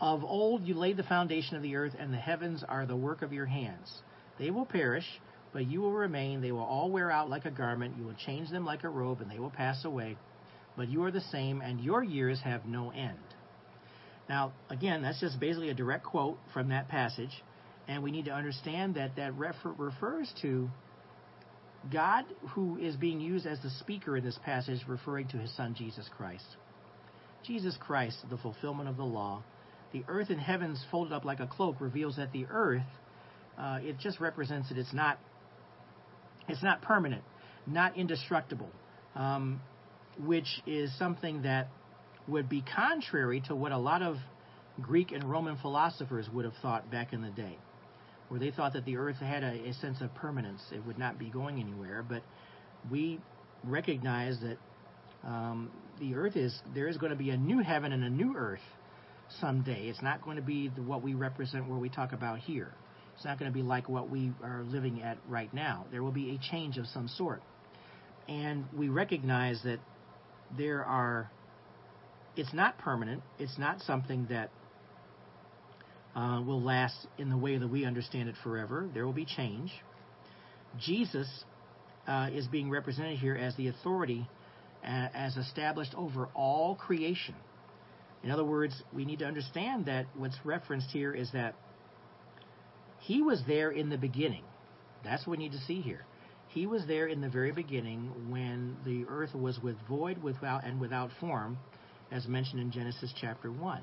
[0.00, 3.22] Of old you laid the foundation of the earth, and the heavens are the work
[3.22, 3.92] of your hands.
[4.38, 5.20] They will perish,
[5.52, 6.40] but you will remain.
[6.40, 7.96] They will all wear out like a garment.
[7.98, 10.16] You will change them like a robe, and they will pass away.
[10.76, 13.18] But you are the same, and your years have no end.
[14.28, 17.42] Now, again, that's just basically a direct quote from that passage,
[17.88, 20.68] and we need to understand that that refer- refers to
[21.90, 25.74] God, who is being used as the speaker in this passage, referring to his son
[25.76, 26.44] Jesus Christ.
[27.44, 29.42] Jesus Christ, the fulfillment of the law,
[29.92, 32.82] the earth and heavens folded up like a cloak reveals that the earth,
[33.56, 35.18] uh, it just represents that it's not,
[36.46, 37.22] it's not permanent,
[37.66, 38.68] not indestructible,
[39.14, 39.60] um,
[40.18, 41.68] which is something that
[42.26, 44.16] would be contrary to what a lot of
[44.80, 47.56] Greek and Roman philosophers would have thought back in the day,
[48.28, 51.18] where they thought that the earth had a, a sense of permanence; it would not
[51.18, 52.04] be going anywhere.
[52.06, 52.22] But
[52.90, 53.20] we
[53.64, 54.58] recognize that
[55.26, 58.36] um, the earth is there is going to be a new heaven and a new
[58.36, 58.60] earth
[59.40, 59.88] someday.
[59.88, 62.72] It's not going to be the, what we represent where we talk about here.
[63.14, 65.86] It's not going to be like what we are living at right now.
[65.90, 67.42] There will be a change of some sort.
[68.28, 69.80] And we recognize that
[70.56, 71.30] there are,
[72.36, 74.50] it's not permanent, it's not something that
[76.14, 78.88] uh, will last in the way that we understand it forever.
[78.92, 79.72] There will be change.
[80.78, 81.28] Jesus
[82.06, 84.28] uh, is being represented here as the authority
[84.84, 87.34] uh, as established over all creation.
[88.22, 91.54] In other words, we need to understand that what's referenced here is that
[93.00, 94.42] he was there in the beginning.
[95.04, 96.04] That's what we need to see here.
[96.48, 100.80] He was there in the very beginning when the earth was with void, without and
[100.80, 101.58] without form,
[102.10, 103.82] as mentioned in Genesis chapter one,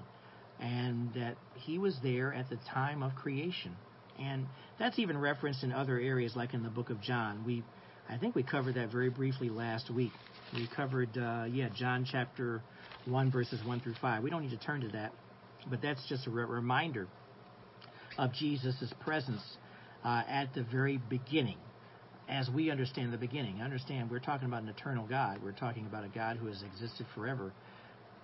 [0.59, 3.75] and that he was there at the time of creation.
[4.19, 4.45] And
[4.79, 7.43] that's even referenced in other areas, like in the book of John.
[7.45, 7.63] We,
[8.09, 10.11] I think we covered that very briefly last week.
[10.53, 12.61] We covered, uh, yeah, John chapter
[13.05, 14.23] 1, verses 1 through 5.
[14.23, 15.11] We don't need to turn to that,
[15.69, 17.07] but that's just a re- reminder
[18.17, 19.41] of Jesus' presence
[20.03, 21.57] uh, at the very beginning,
[22.29, 23.61] as we understand the beginning.
[23.61, 25.39] Understand, we're talking about an eternal God.
[25.43, 27.51] We're talking about a God who has existed forever,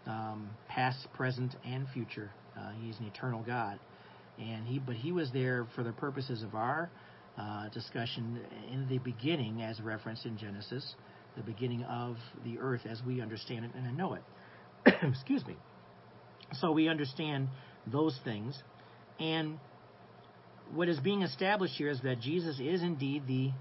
[0.07, 2.31] um, past, present, and future.
[2.57, 3.79] Uh, he's an eternal God,
[4.39, 6.89] and he, but he was there for the purposes of our
[7.37, 8.39] uh, discussion
[8.71, 10.95] in the beginning, as referenced in Genesis,
[11.37, 14.23] the beginning of the earth as we understand it and know it.
[15.03, 15.55] Excuse me.
[16.53, 17.47] So we understand
[17.87, 18.61] those things.
[19.19, 19.59] And
[20.73, 23.51] what is being established here is that Jesus is indeed the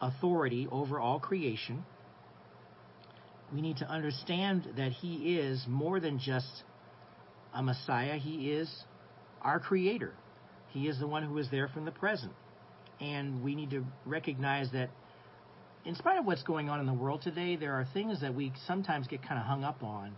[0.00, 1.84] authority over all creation.
[3.52, 6.64] We need to understand that he is more than just
[7.54, 8.70] a Messiah, he is
[9.40, 10.12] our creator.
[10.68, 12.32] He is the one who is there from the present.
[13.00, 14.90] And we need to recognize that
[15.84, 18.52] in spite of what's going on in the world today, there are things that we
[18.66, 20.16] sometimes get kind of hung up on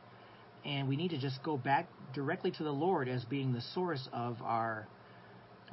[0.64, 4.08] and we need to just go back directly to the Lord as being the source
[4.12, 4.86] of our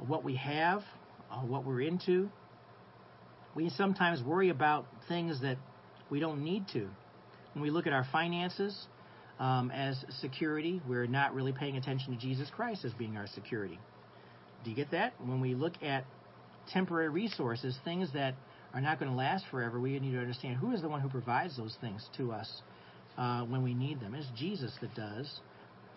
[0.06, 0.82] what we have,
[1.30, 2.28] uh, what we're into.
[3.54, 5.56] We sometimes worry about things that
[6.10, 6.88] we don't need to.
[7.56, 8.86] When we look at our finances
[9.40, 13.78] um, as security, we're not really paying attention to Jesus Christ as being our security.
[14.62, 15.14] Do you get that?
[15.24, 16.04] When we look at
[16.70, 18.34] temporary resources, things that
[18.74, 21.08] are not going to last forever, we need to understand who is the one who
[21.08, 22.60] provides those things to us
[23.16, 24.14] uh, when we need them.
[24.14, 25.40] It's Jesus that does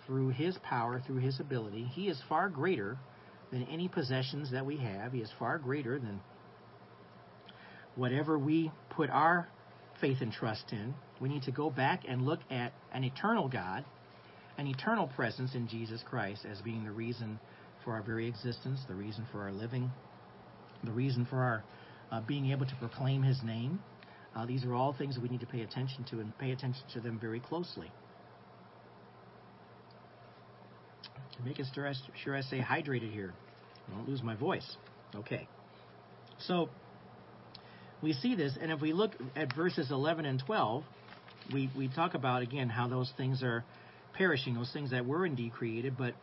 [0.08, 1.84] through his power, through his ability.
[1.92, 2.98] He is far greater
[3.52, 5.12] than any possessions that we have.
[5.12, 6.22] He is far greater than
[7.98, 9.50] whatever we put our
[10.00, 10.94] faith and trust in.
[11.20, 13.86] We need to go back and look at an eternal God,
[14.58, 17.40] an eternal presence in Jesus Christ as being the reason
[17.84, 19.92] for our very existence, the reason for our living,
[20.84, 21.64] the reason for our
[22.12, 23.80] uh, being able to proclaim his name.
[24.36, 26.84] Uh, these are all things that we need to pay attention to and pay attention
[26.94, 27.92] to them very closely.
[31.44, 33.34] Making sure I stay hydrated here.
[33.88, 34.76] I don't lose my voice.
[35.16, 35.48] Okay.
[36.40, 36.70] So
[38.02, 40.84] we see this, and if we look at verses 11 and 12,
[41.54, 43.64] we, we talk about again how those things are
[44.14, 46.14] perishing, those things that were indeed created, but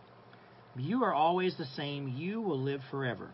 [0.76, 2.08] you are always the same.
[2.16, 3.30] You will live forever.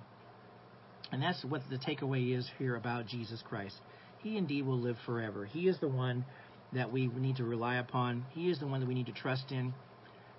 [1.10, 3.76] And that's what the takeaway is here about Jesus Christ.
[4.22, 5.44] He indeed will live forever.
[5.44, 6.24] He is the one
[6.72, 8.24] that we need to rely upon.
[8.30, 9.74] He is the one that we need to trust in.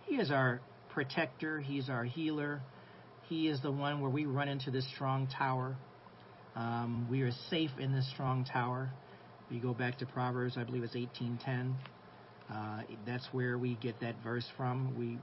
[0.06, 1.60] He is our protector.
[1.60, 2.62] He is our healer.
[3.28, 5.76] He is the one where we run into this strong tower.
[6.56, 8.92] Um, we are safe in this strong tower.
[9.50, 11.76] We go back to Proverbs, I believe it's 18:10.
[12.52, 14.98] Uh, that's where we get that verse from.
[14.98, 15.18] We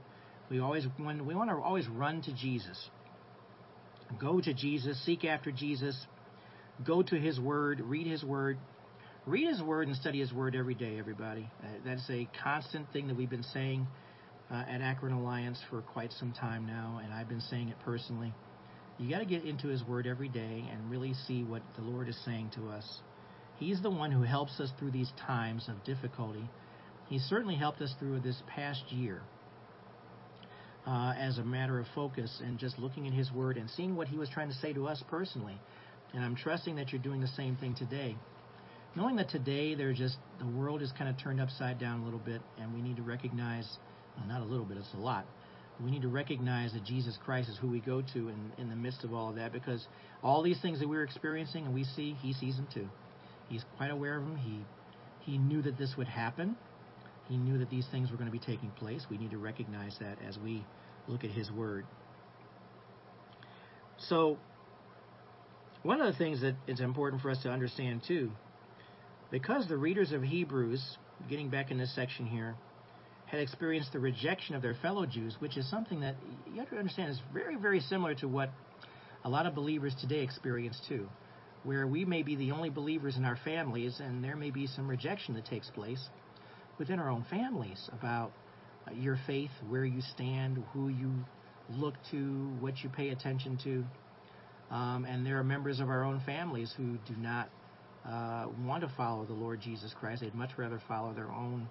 [0.49, 2.89] we always when we want to always run to Jesus.
[4.19, 5.95] Go to Jesus, seek after Jesus,
[6.85, 8.57] go to His Word, read His Word.
[9.27, 11.47] Read His Word and study His Word every day, everybody.
[11.63, 13.87] Uh, that's a constant thing that we've been saying
[14.51, 18.33] uh, at Akron Alliance for quite some time now, and I've been saying it personally.
[19.01, 22.07] You got to get into His Word every day and really see what the Lord
[22.07, 22.85] is saying to us.
[23.57, 26.47] He's the one who helps us through these times of difficulty.
[27.09, 29.21] He certainly helped us through this past year.
[30.85, 34.07] Uh, as a matter of focus and just looking at his word and seeing what
[34.07, 35.59] he was trying to say to us personally.
[36.13, 38.15] And I'm trusting that you're doing the same thing today.
[38.95, 42.19] Knowing that today they're just the world is kind of turned upside down a little
[42.19, 43.67] bit, and we need to recognize,
[44.17, 45.25] well, not a little bit, it's a lot.
[45.79, 48.75] We need to recognize that Jesus Christ is who we go to in, in the
[48.75, 49.87] midst of all of that, because
[50.23, 52.87] all these things that we're experiencing and we see, He sees them too.
[53.49, 54.35] He's quite aware of them.
[54.35, 54.59] He
[55.21, 56.55] He knew that this would happen.
[57.27, 59.05] He knew that these things were going to be taking place.
[59.09, 60.63] We need to recognize that as we
[61.07, 61.85] look at His Word.
[63.97, 64.37] So
[65.83, 68.31] one of the things that is important for us to understand too,
[69.31, 70.97] because the readers of Hebrews,
[71.29, 72.55] getting back in this section here,
[73.31, 76.15] had experienced the rejection of their fellow Jews, which is something that
[76.53, 78.49] you have to understand is very, very similar to what
[79.23, 81.07] a lot of believers today experience too,
[81.63, 84.85] where we may be the only believers in our families, and there may be some
[84.85, 86.09] rejection that takes place
[86.77, 88.33] within our own families about
[88.93, 91.13] your faith, where you stand, who you
[91.69, 94.75] look to, what you pay attention to.
[94.75, 97.49] Um, and there are members of our own families who do not
[98.05, 100.21] uh, want to follow the Lord Jesus Christ.
[100.21, 101.69] They'd much rather follow their own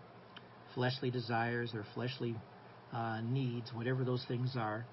[0.75, 2.37] fleshly desires, their fleshly
[2.93, 4.85] uh, needs, whatever those things are.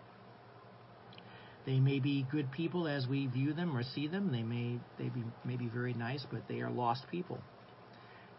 [1.65, 4.31] They may be good people as we view them or see them.
[4.31, 7.39] They may they be may be very nice, but they are lost people.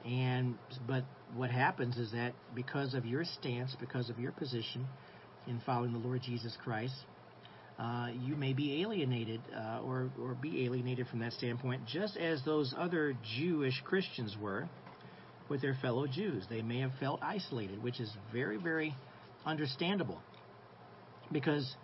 [0.05, 0.55] And
[0.87, 4.87] but what happens is that because of your stance, because of your position
[5.47, 6.95] in following the Lord Jesus Christ,
[7.79, 12.43] uh, you may be alienated uh, or or be alienated from that standpoint, just as
[12.47, 14.71] those other Jewish Christians were
[15.49, 16.45] with their fellow Jews.
[16.49, 18.95] They may have felt isolated, which is very very
[19.47, 20.21] understandable
[21.33, 21.77] because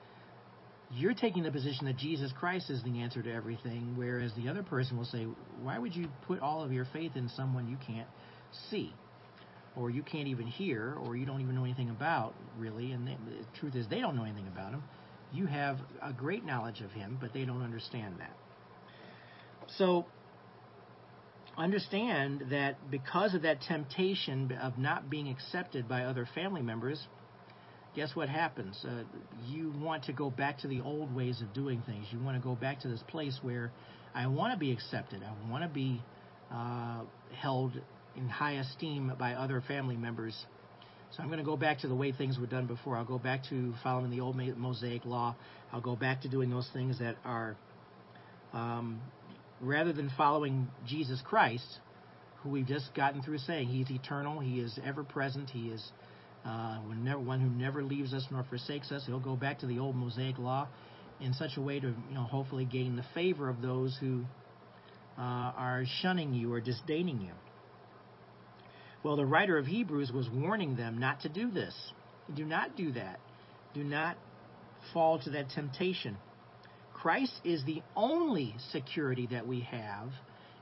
[0.92, 4.62] you're taking the position that Jesus Christ is the answer to everything, whereas the other
[4.62, 5.26] person will say,
[5.62, 8.08] Why would you put all of your faith in someone you can't
[8.70, 8.92] see?
[9.76, 12.92] Or you can't even hear, or you don't even know anything about, really.
[12.92, 14.84] And they, the truth is, they don't know anything about him.
[15.32, 18.36] You have a great knowledge of him, but they don't understand that.
[19.78, 20.06] So,
[21.56, 27.06] understand that because of that temptation of not being accepted by other family members,
[27.94, 28.84] guess what happens?
[28.86, 29.04] Uh,
[29.46, 32.06] you want to go back to the old ways of doing things.
[32.10, 33.70] You want to go back to this place where
[34.14, 35.22] I want to be accepted.
[35.22, 36.02] I want to be
[36.52, 37.02] uh,
[37.36, 37.72] held
[38.16, 40.46] in high esteem by other family members.
[41.10, 42.96] So I'm going to go back to the way things were done before.
[42.96, 45.36] I'll go back to following the old Mosaic law.
[45.72, 47.56] I'll go back to doing those things that are,
[48.52, 49.00] um,
[49.60, 51.80] rather than following Jesus Christ,
[52.42, 55.92] who we've just gotten through saying He's eternal, He is ever present, He is
[56.44, 59.04] uh, one who never leaves us nor forsakes us.
[59.06, 60.68] He'll go back to the old Mosaic law
[61.20, 64.24] in such a way to, you know, hopefully gain the favor of those who
[65.16, 67.32] uh, are shunning you or disdaining you.
[69.02, 71.74] Well, the writer of Hebrews was warning them not to do this.
[72.34, 73.20] Do not do that.
[73.74, 74.16] Do not
[74.92, 76.16] fall to that temptation.
[77.04, 80.08] Christ is the only security that we have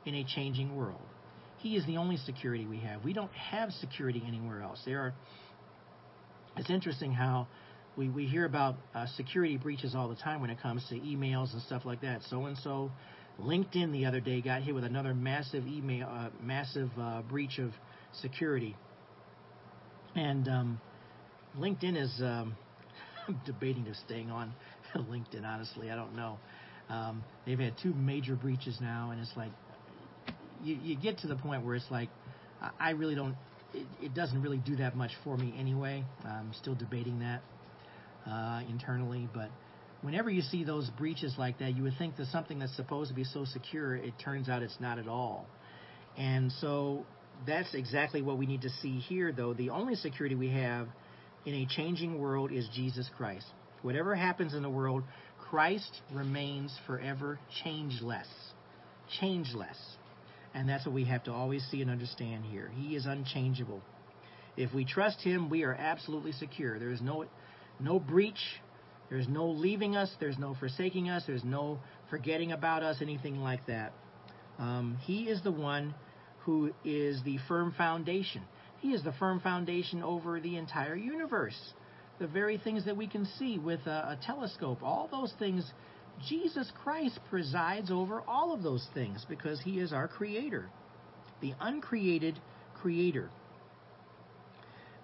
[0.04, 0.98] in a changing world.
[1.58, 3.04] He is the only security we have.
[3.04, 4.82] We don't have security anywhere else.
[4.84, 5.14] There are
[6.56, 7.46] it's interesting how
[7.96, 11.52] we, we hear about uh, security breaches all the time when it comes to emails
[11.52, 12.22] and stuff like that.
[12.28, 12.90] So and so,
[13.40, 17.70] LinkedIn the other day got hit with another massive email, uh, massive uh, breach of
[18.20, 18.74] security.
[20.16, 20.80] And um,
[21.56, 22.56] LinkedIn is, um,
[23.46, 24.52] debating of staying on
[25.10, 25.44] LinkedIn.
[25.44, 26.38] Honestly, I don't know.
[26.88, 29.52] Um, they've had two major breaches now, and it's like
[30.62, 32.08] you, you get to the point where it's like
[32.78, 33.36] I really don't
[33.74, 36.04] it, it, doesn't really do that much for me anyway.
[36.24, 37.42] I'm still debating that
[38.30, 39.48] uh, internally, but
[40.02, 43.14] whenever you see those breaches like that, you would think that something that's supposed to
[43.14, 45.46] be so secure, it turns out it's not at all.
[46.18, 47.06] And so
[47.46, 49.54] that's exactly what we need to see here, though.
[49.54, 50.88] The only security we have
[51.46, 53.46] in a changing world is Jesus Christ.
[53.82, 55.02] Whatever happens in the world,
[55.38, 58.28] Christ remains forever changeless.
[59.20, 59.78] Changeless.
[60.54, 62.70] And that's what we have to always see and understand here.
[62.76, 63.82] He is unchangeable.
[64.56, 66.78] If we trust him, we are absolutely secure.
[66.78, 67.26] There is no
[67.80, 68.60] no breach.
[69.08, 70.10] There's no leaving us.
[70.20, 71.24] There's no forsaking us.
[71.26, 71.78] There's no
[72.10, 73.92] forgetting about us, anything like that.
[74.58, 75.94] Um, he is the one
[76.40, 78.42] who is the firm foundation.
[78.80, 81.58] He is the firm foundation over the entire universe.
[82.22, 85.68] The very things that we can see with a, a telescope, all those things
[86.28, 90.68] Jesus Christ presides over all of those things because he is our creator,
[91.40, 92.38] the uncreated
[92.80, 93.28] creator.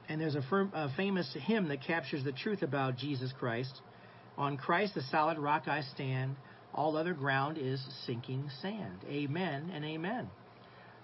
[0.09, 3.81] And there's a, firm, a, famous hymn that captures the truth about Jesus Christ.
[4.37, 6.37] On Christ, the solid rock I stand,
[6.73, 8.99] all other ground is sinking sand.
[9.09, 10.31] Amen and amen.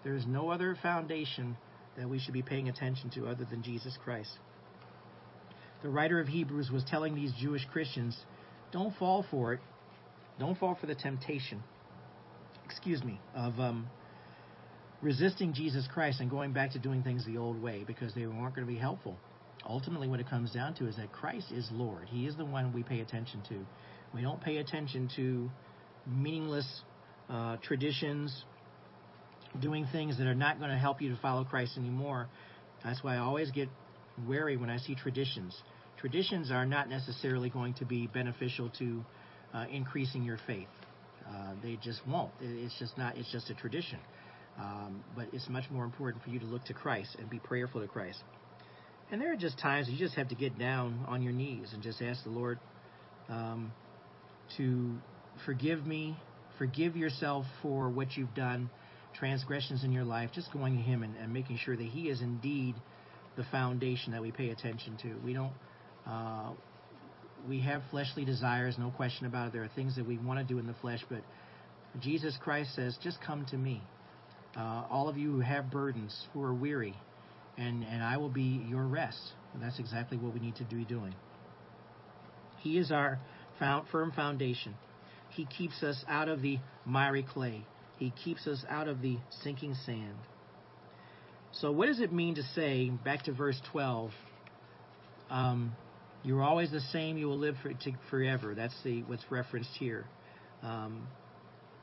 [0.05, 1.57] There is no other foundation
[1.99, 4.31] that we should be paying attention to other than Jesus Christ.
[5.85, 8.19] The writer of Hebrews was telling these Jewish Christians,
[8.73, 9.61] don't fall for it
[10.39, 11.63] don't fall for the temptation,
[12.65, 13.87] excuse me, of um,
[15.01, 18.55] resisting Jesus Christ and going back to doing things the old way because they weren't
[18.55, 19.17] going to be helpful.
[19.67, 22.09] Ultimately, what it comes down to is that Christ is Lord.
[22.09, 23.65] He is the one we pay attention to.
[24.13, 25.51] We don't pay attention to
[26.07, 26.83] meaningless
[27.31, 28.45] uh, traditions,
[29.61, 32.29] doing things that are not going to help you to follow Christ anymore.
[32.83, 33.69] That's why I always get
[34.27, 35.57] wary when I see traditions.
[36.05, 39.03] Traditions are not necessarily going to be beneficial to
[39.55, 40.69] uh, increasing your faith.
[41.27, 42.31] Uh, they just won't.
[42.43, 43.17] It's just not.
[43.17, 43.99] It's just a tradition.
[44.61, 47.81] Um, but it's much more important for you to look to Christ and be prayerful
[47.81, 48.19] to Christ.
[49.11, 51.83] And there are just times you just have to get down on your knees and
[51.83, 52.59] just ask the Lord
[53.31, 53.73] um,
[54.59, 54.97] to
[55.47, 56.19] forgive me,
[56.59, 58.69] forgive yourself for what you've done,
[59.15, 60.29] transgressions in your life.
[60.35, 62.75] Just going to Him and, and making sure that He is indeed
[63.39, 65.15] the foundation that we pay attention to.
[65.25, 65.53] We don't.
[66.07, 66.51] Uh,
[67.49, 69.53] we have fleshly desires, no question about it.
[69.53, 71.21] There are things that we want to do in the flesh, but
[72.01, 73.83] Jesus Christ says, just come to me.
[74.57, 76.95] Uh, all of you who have burdens, who are weary,
[77.59, 79.21] and, and I will be your rest.
[79.53, 81.15] And that's exactly what we need to be doing.
[82.61, 83.19] He is our
[83.59, 84.75] firm foundation.
[85.31, 87.65] He keeps us out of the miry clay.
[87.99, 90.17] He keeps us out of the sinking sand.
[91.53, 94.11] So, what does it mean to say, back to verse 12,
[95.31, 95.77] um,
[96.25, 98.55] you're always the same, you will live for, to, forever?
[98.55, 100.07] That's the what's referenced here.
[100.63, 101.07] Um,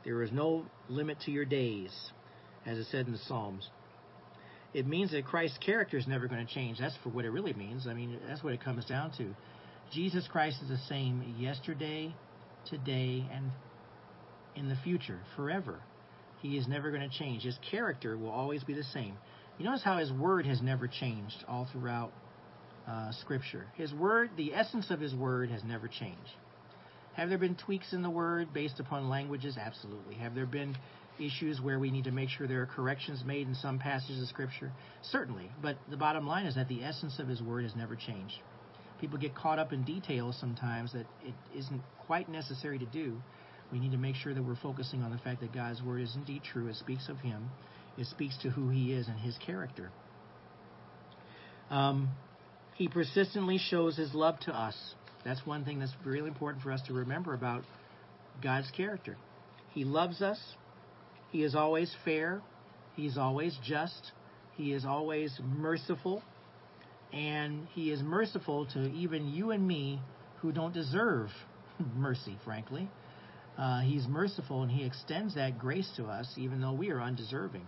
[0.04, 1.92] there is no limit to your days,
[2.66, 3.70] as it said in the Psalms.
[4.74, 6.80] It means that Christ's character is never going to change.
[6.80, 7.88] That's for what it really means.
[7.88, 9.36] I mean, that's what it comes down to.
[9.94, 12.16] Jesus Christ is the same yesterday,
[12.70, 13.52] today, and
[14.56, 15.80] in the future, forever.
[16.42, 17.44] He is never going to change.
[17.44, 19.16] His character will always be the same.
[19.60, 22.12] You notice how his word has never changed all throughout
[22.88, 23.66] uh, Scripture.
[23.76, 26.36] His word, the essence of his word, has never changed.
[27.14, 29.58] Have there been tweaks in the word based upon languages?
[29.60, 30.16] Absolutely.
[30.16, 30.78] Have there been
[31.20, 34.28] issues where we need to make sure there are corrections made in some passages of
[34.30, 34.72] Scripture?
[35.04, 35.52] Certainly.
[35.62, 38.36] But the bottom line is that the essence of his word has never changed.
[39.00, 43.18] People get caught up in details sometimes that it isn't quite necessary to do.
[43.72, 46.16] We need to make sure that we're focusing on the fact that God's word is
[46.16, 46.68] indeed true.
[46.68, 47.50] It speaks of him,
[47.98, 49.92] it speaks to who he is and his character.
[51.70, 52.10] Um,
[52.82, 54.76] he persistently shows his love to us.
[55.24, 57.64] That's one thing that's really important for us to remember about
[58.42, 59.18] God's character.
[59.70, 60.40] He loves us.
[61.30, 62.42] He is always fair.
[62.96, 64.14] He's always just.
[64.58, 66.24] He is always merciful.
[67.14, 70.02] And He is merciful to even you and me
[70.38, 71.30] who don't deserve
[71.96, 72.90] mercy, frankly.
[73.60, 77.68] Uh, he's merciful and He extends that grace to us even though we are undeserving.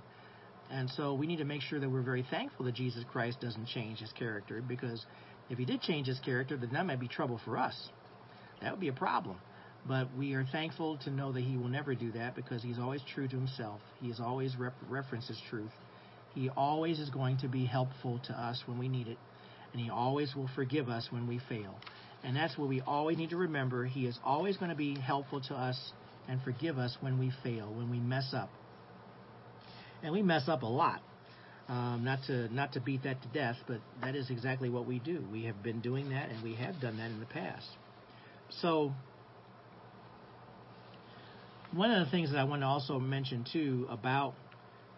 [0.73, 3.67] And so we need to make sure that we're very thankful that Jesus Christ doesn't
[3.67, 5.05] change his character because
[5.49, 7.75] if he did change his character, then that might be trouble for us.
[8.61, 9.37] That would be a problem.
[9.87, 13.01] But we are thankful to know that he will never do that because he's always
[13.13, 13.81] true to himself.
[14.01, 15.71] He is always rep- references truth.
[16.33, 19.17] He always is going to be helpful to us when we need it,
[19.73, 21.75] and he always will forgive us when we fail.
[22.23, 23.85] And that's what we always need to remember.
[23.85, 25.77] He is always going to be helpful to us
[26.27, 28.49] and forgive us when we fail, when we mess up
[30.03, 31.01] and we mess up a lot.
[31.69, 34.99] Um, not to not to beat that to death, but that is exactly what we
[34.99, 35.23] do.
[35.31, 37.65] We have been doing that, and we have done that in the past.
[38.61, 38.91] So,
[41.71, 44.33] one of the things that I want to also mention too about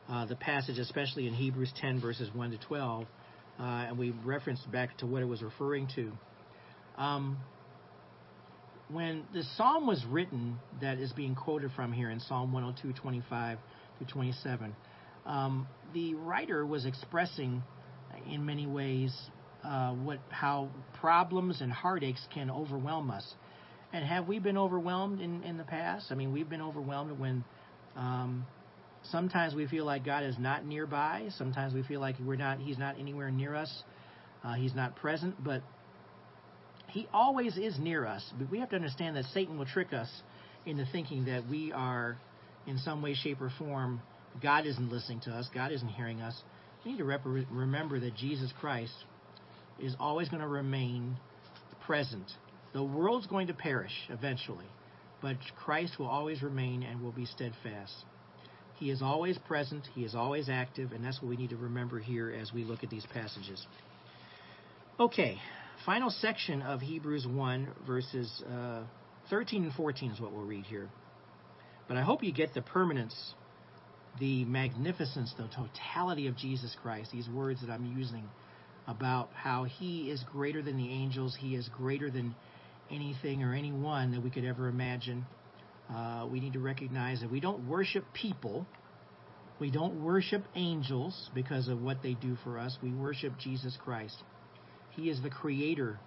[0.09, 4.69] uh, the passage, especially in Hebrews 10 verses 1 to 12, uh, and we referenced
[4.71, 6.11] back to what it was referring to.
[6.97, 7.37] Um,
[8.89, 13.59] when the psalm was written, that is being quoted from here in Psalm 102, 25
[13.99, 14.75] to 27
[15.25, 17.63] um, the writer was expressing,
[18.29, 19.15] in many ways,
[19.63, 20.69] uh, what how
[20.99, 23.25] problems and heartaches can overwhelm us.
[23.93, 26.07] And have we been overwhelmed in, in the past?
[26.11, 27.43] I mean, we've been overwhelmed when
[27.95, 28.45] um,
[29.03, 31.29] sometimes we feel like God is not nearby.
[31.37, 32.59] Sometimes we feel like we're not.
[32.59, 33.83] He's not anywhere near us.
[34.43, 35.41] Uh, he's not present.
[35.43, 35.61] But
[36.87, 38.23] He always is near us.
[38.37, 40.09] But we have to understand that Satan will trick us
[40.65, 42.17] into thinking that we are,
[42.67, 44.01] in some way, shape, or form,
[44.41, 46.41] God isn't listening to us, God isn't hearing us.
[46.83, 48.93] We need to rep- remember that Jesus Christ
[49.79, 51.17] is always going to remain
[51.85, 52.31] present.
[52.73, 54.65] The world's going to perish eventually,
[55.21, 57.93] but Christ will always remain and will be steadfast.
[58.75, 61.99] He is always present, He is always active, and that's what we need to remember
[61.99, 63.65] here as we look at these passages.
[64.99, 65.37] Okay,
[65.85, 68.83] final section of Hebrews 1, verses uh,
[69.29, 70.89] 13 and 14 is what we'll read here.
[71.87, 73.33] But I hope you get the permanence
[74.19, 78.23] the magnificence, the totality of Jesus Christ, these words that I'm using
[78.87, 82.35] about how he is greater than the angels, he is greater than
[82.91, 85.25] anything or anyone that we could ever imagine.
[85.93, 88.65] Uh, we need to recognize that we don't worship people.
[89.59, 92.77] We don't worship angels because of what they do for us.
[92.81, 94.15] We worship Jesus Christ.
[94.91, 95.99] He is the creator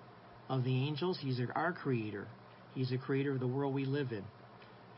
[0.49, 1.19] of the angels.
[1.21, 2.27] He's our creator.
[2.75, 4.25] He's the creator of the world we live in.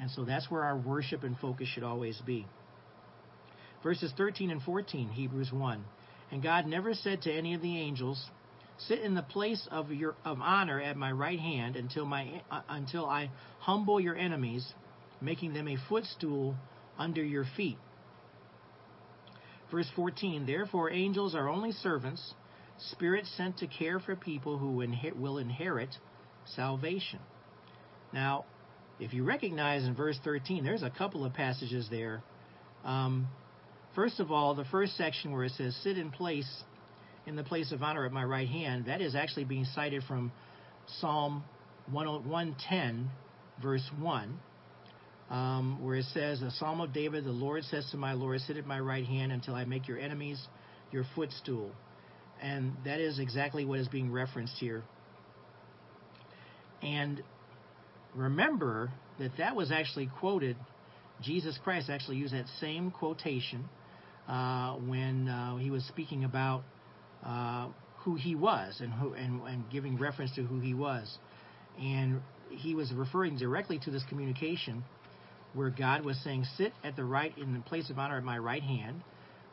[0.00, 2.46] And so that's where our worship and focus should always be.
[3.82, 5.84] Verses 13 and 14, Hebrews 1.
[6.32, 8.30] And God never said to any of the angels,
[8.78, 12.62] Sit in the place of your of honor at my right hand until my uh,
[12.68, 14.72] until I humble your enemies,
[15.20, 16.56] making them a footstool
[16.98, 17.76] under your feet.
[19.70, 20.46] Verse 14.
[20.46, 22.34] Therefore, angels are only servants,
[22.90, 24.82] spirits sent to care for people who
[25.16, 25.90] will inherit
[26.56, 27.20] salvation.
[28.14, 28.46] Now,
[28.98, 32.22] if you recognize in verse 13, there's a couple of passages there
[32.84, 33.28] um,
[34.00, 36.50] First of all, the first section where it says, sit in place,
[37.26, 40.32] in the place of honor at my right hand, that is actually being cited from
[41.00, 41.44] Psalm
[41.90, 43.10] 110,
[43.62, 44.40] verse 1,
[45.28, 48.56] um, where it says, A Psalm of David, the Lord says to my Lord, Sit
[48.56, 50.40] at my right hand until I make your enemies
[50.90, 51.70] your footstool.
[52.40, 54.82] and that is exactly what is being referenced here.
[56.80, 57.22] And
[58.14, 60.56] remember that that was actually quoted.
[61.20, 63.68] Jesus Christ actually used that same quotation
[64.30, 66.62] uh, when uh, he was speaking about
[67.26, 67.68] uh,
[68.04, 71.18] who he was and, who, and, and giving reference to who he was.
[71.80, 72.20] And
[72.50, 74.84] he was referring directly to this communication
[75.52, 78.38] where God was saying, "Sit at the right in the place of honor at my
[78.38, 79.02] right hand."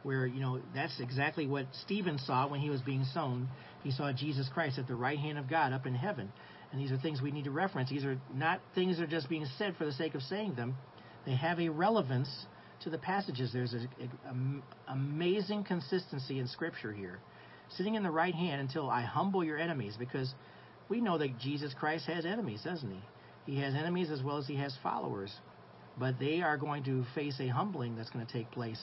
[0.04, 3.50] Where you know that's exactly what Stephen saw when he was being sown.
[3.84, 6.32] He saw Jesus Christ at the right hand of God up in heaven.
[6.72, 7.90] And these are things we need to reference.
[7.90, 10.76] These are not things that are just being said for the sake of saying them.
[11.26, 12.46] They have a relevance
[12.84, 13.52] to the passages.
[13.54, 17.20] There's an amazing consistency in Scripture here.
[17.76, 20.34] Sitting in the right hand until I humble your enemies, because
[20.90, 23.02] we know that Jesus Christ has enemies, doesn't he?
[23.52, 25.34] He has enemies as well as he has followers.
[26.00, 28.80] But they are going to face a humbling that's going to take place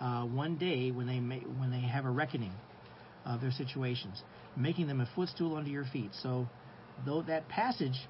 [0.00, 2.52] uh, one day when they may, when they have a reckoning
[3.24, 4.22] of their situations,
[4.56, 6.10] making them a footstool under your feet.
[6.22, 6.48] So,
[7.06, 8.08] though that passage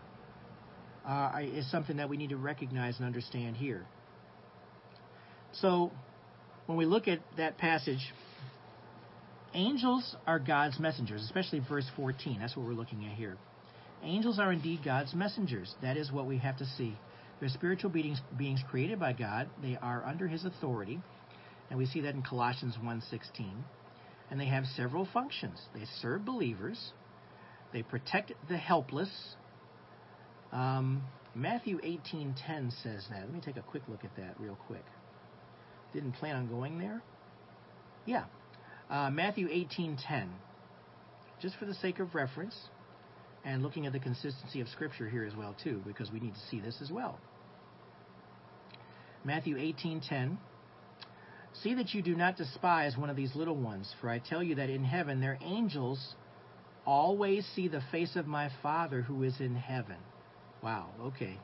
[1.07, 3.87] uh, is something that we need to recognize and understand here.
[5.53, 5.91] So,
[6.67, 8.13] when we look at that passage,
[9.55, 12.39] angels are God's messengers, especially verse 14.
[12.41, 13.37] That's what we're looking at here.
[14.03, 15.75] Angels are indeed God's messengers.
[15.83, 16.97] That is what we have to see.
[17.41, 19.49] They're spiritual beings, beings created by God.
[19.63, 21.01] They are under His authority,
[21.71, 23.65] and we see that in Colossians 1:16.
[24.31, 25.59] And they have several functions.
[25.75, 26.93] They serve believers.
[27.73, 29.37] They protect the helpless.
[30.53, 31.03] Um,
[31.35, 33.21] Matthew 18:10 says that.
[33.21, 34.85] Let me take a quick look at that real quick.
[35.93, 37.03] Didn't plan on going there.
[38.07, 38.25] Yeah,
[38.91, 40.29] uh, Matthew 18:10.
[41.41, 42.69] Just for the sake of reference,
[43.45, 46.41] and looking at the consistency of Scripture here as well too, because we need to
[46.51, 47.19] see this as well.
[49.25, 50.39] Matthew 18:10.
[51.55, 54.57] See that you do not despise one of these little ones, for I tell you
[54.57, 56.15] that in heaven their angels
[56.87, 59.97] always see the face of my Father who is in heaven.
[60.63, 61.39] Wow, okay.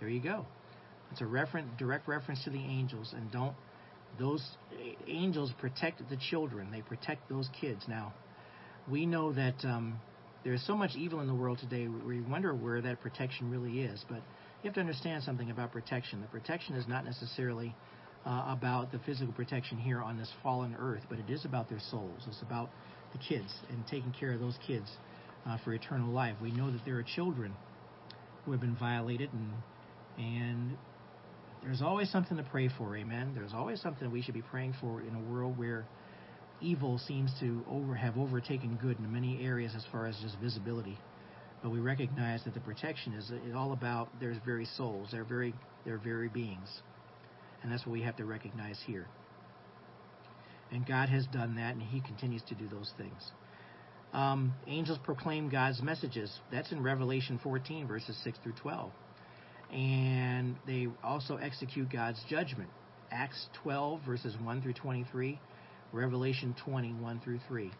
[0.00, 0.46] There you go.
[1.10, 3.54] It's a reference, direct reference to the angels, and don't
[4.18, 4.42] those
[5.06, 6.70] angels protect the children.
[6.70, 7.82] They protect those kids.
[7.88, 8.12] Now,
[8.90, 10.00] we know that um,
[10.44, 11.88] there's so much evil in the world today.
[11.88, 14.04] We wonder where that protection really is.
[14.08, 14.18] But
[14.62, 16.20] you have to understand something about protection.
[16.20, 17.74] The protection is not necessarily
[18.26, 21.80] uh, about the physical protection here on this fallen earth, but it is about their
[21.90, 22.22] souls.
[22.28, 22.70] It's about
[23.12, 24.88] the kids and taking care of those kids
[25.46, 26.36] uh, for eternal life.
[26.40, 27.52] We know that there are children
[28.44, 29.52] who have been violated and
[30.18, 30.76] and
[31.62, 33.32] there's always something to pray for, amen.
[33.34, 35.86] There's always something we should be praying for in a world where
[36.60, 40.98] evil seems to over have overtaken good in many areas as far as just visibility.
[41.62, 45.54] But we recognize that the protection is, is all about their very souls, their very
[45.84, 46.68] their very beings.
[47.62, 49.06] And that's what we have to recognize here.
[50.72, 53.30] And God has done that, and He continues to do those things.
[54.12, 56.32] Um, angels proclaim God's messages.
[56.50, 58.90] That's in Revelation 14, verses 6 through 12
[59.72, 62.68] and they also execute God's judgment.
[63.10, 65.38] Acts 12, verses 1 through 23,
[65.92, 67.70] Revelation 20, 1 through 3.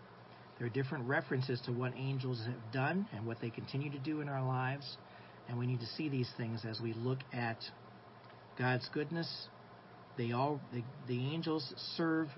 [0.59, 4.21] There are different references to what angels have done and what they continue to do
[4.21, 4.97] in our lives,
[5.49, 7.59] and we need to see these things as we look at
[8.59, 9.49] God's goodness.
[10.17, 12.29] They all the, the angels serve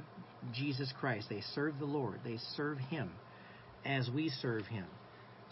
[0.52, 1.26] Jesus Christ.
[1.28, 2.20] They serve the Lord.
[2.24, 3.10] They serve Him
[3.84, 4.86] as we serve Him.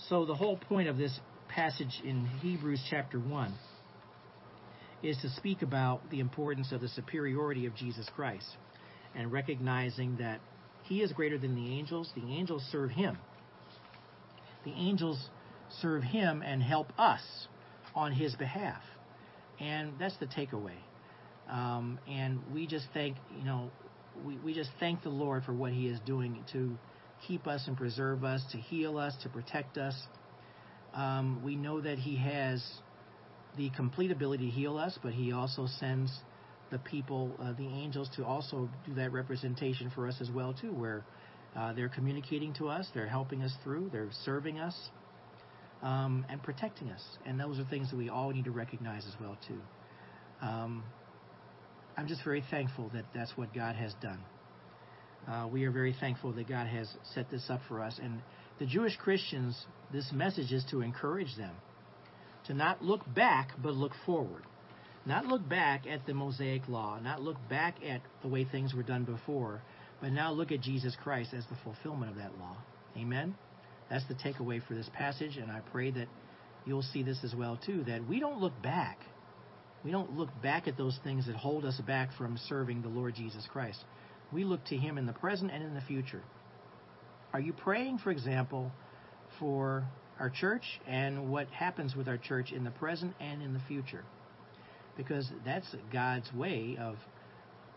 [0.09, 3.53] So the whole point of this passage in Hebrews chapter 1
[5.03, 8.57] is to speak about the importance of the superiority of Jesus Christ
[9.15, 10.41] and recognizing that
[10.85, 12.11] he is greater than the angels.
[12.15, 13.19] The angels serve him.
[14.65, 15.29] The angels
[15.81, 17.23] serve him and help us
[17.95, 18.83] on his behalf.
[19.61, 20.77] And that's the takeaway.
[21.51, 23.71] Um, and we just thank, you know,
[24.25, 26.77] we, we just thank the Lord for what he is doing to
[27.27, 29.95] keep us and preserve us, to heal us, to protect us.
[30.95, 32.63] Um, we know that he has
[33.57, 36.13] the complete ability to heal us, but He also sends
[36.71, 40.73] the people, uh, the angels, to also do that representation for us as well too,
[40.73, 41.05] where
[41.55, 44.75] uh, they're communicating to us, they're helping us through, they're serving us,
[45.83, 47.03] um, and protecting us.
[47.27, 49.61] And those are things that we all need to recognize as well too.
[50.41, 50.83] Um,
[51.97, 54.21] I'm just very thankful that that's what God has done.
[55.29, 58.01] Uh, we are very thankful that God has set this up for us.
[58.03, 58.23] And
[58.59, 61.55] the Jewish Christians, this message is to encourage them
[62.47, 64.45] to not look back, but look forward.
[65.05, 68.85] Not look back at the Mosaic Law, not look back at the way things were
[68.85, 69.61] done before,
[70.01, 72.57] but now look at Jesus Christ as the fulfillment of that law.
[72.97, 73.35] Amen?
[73.91, 76.09] That's the takeaway for this passage, and I pray that
[76.65, 78.99] you'll see this as well, too, that we don't look back.
[79.85, 83.17] We don't look back at those things that hold us back from serving the Lord
[83.17, 83.83] Jesus Christ.
[84.33, 86.23] We look to Him in the present and in the future.
[87.33, 88.71] Are you praying, for example,
[89.41, 89.85] for
[90.19, 94.05] our church and what happens with our church in the present and in the future?
[94.97, 96.97] Because that's God's way of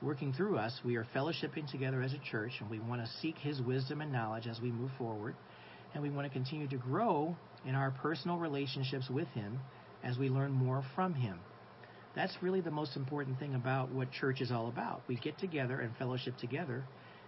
[0.01, 0.79] working through us.
[0.83, 4.11] We are fellowshipping together as a church, and we want to seek His wisdom and
[4.11, 5.35] knowledge as we move forward.
[5.93, 9.59] And we want to continue to grow in our personal relationships with Him
[10.03, 11.39] as we learn more from Him.
[12.15, 15.01] That's really the most important thing about what church is all about.
[15.07, 16.83] We get together and fellowship together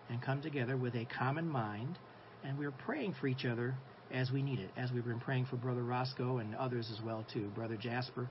[0.09, 1.97] and come together with a common mind,
[2.43, 3.75] and we're praying for each other
[4.13, 7.25] as we need it, as we've been praying for Brother Roscoe and others as well
[7.33, 8.29] too, Brother Jasper.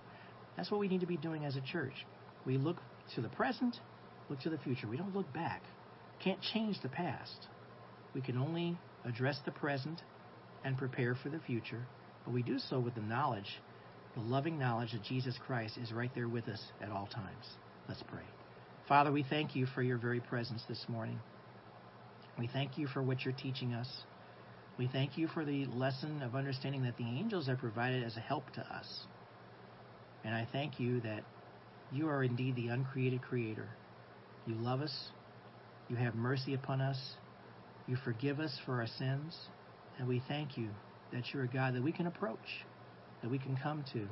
[0.56, 2.06] That's what we need to be doing as a church.
[2.44, 2.78] We look
[3.14, 3.76] to the present,
[4.30, 4.88] look to the future.
[4.88, 5.62] We don't look back.
[6.22, 7.48] Can't change the past.
[8.14, 10.02] We can only address the present
[10.64, 11.86] and prepare for the future,
[12.24, 13.60] but we do so with the knowledge,
[14.14, 17.46] the loving knowledge that Jesus Christ is right there with us at all times.
[17.88, 18.24] Let's pray.
[18.88, 21.20] Father, we thank you for your very presence this morning.
[22.38, 23.88] We thank you for what you're teaching us.
[24.78, 28.20] We thank you for the lesson of understanding that the angels are provided as a
[28.20, 29.06] help to us.
[30.22, 31.24] And I thank you that
[31.90, 33.68] you are indeed the uncreated creator.
[34.46, 34.94] You love us.
[35.88, 36.98] You have mercy upon us.
[37.86, 39.36] You forgive us for our sins.
[39.98, 40.68] And we thank you
[41.12, 42.64] that you're a God that we can approach,
[43.22, 44.06] that we can come to.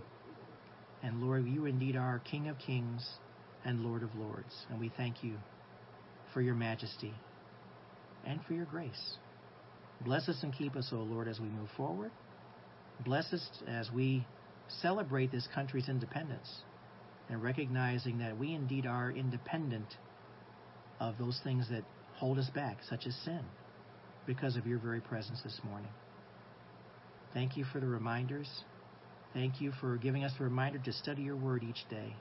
[1.03, 3.07] And Lord, you indeed are King of kings
[3.67, 4.55] and Lord of lords.
[4.71, 5.37] And we thank you
[6.33, 7.13] for your majesty
[8.25, 9.19] and for your grace.
[10.03, 12.11] Bless us and keep us, O Lord, as we move forward.
[13.05, 14.25] Bless us as we
[14.81, 16.63] celebrate this country's independence
[17.29, 19.87] and recognizing that we indeed are independent
[21.01, 21.83] of those things that
[22.17, 23.41] hold us back, such as sin,
[24.27, 25.91] because of your very presence this morning.
[27.33, 28.49] Thank you for the reminders.
[29.33, 32.15] Thank you for giving us the reminder to study your word each day.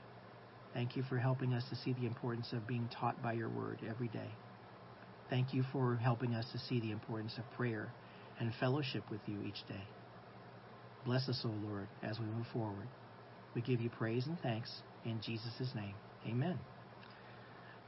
[0.72, 3.78] Thank you for helping us to see the importance of being taught by your word
[3.88, 4.30] every day.
[5.30, 7.88] Thank you for helping us to see the importance of prayer
[8.38, 9.82] and fellowship with you each day.
[11.04, 12.86] Bless us, O Lord, as we move forward.
[13.54, 14.70] We give you praise and thanks
[15.04, 15.94] in Jesus' name.
[16.26, 16.58] Amen.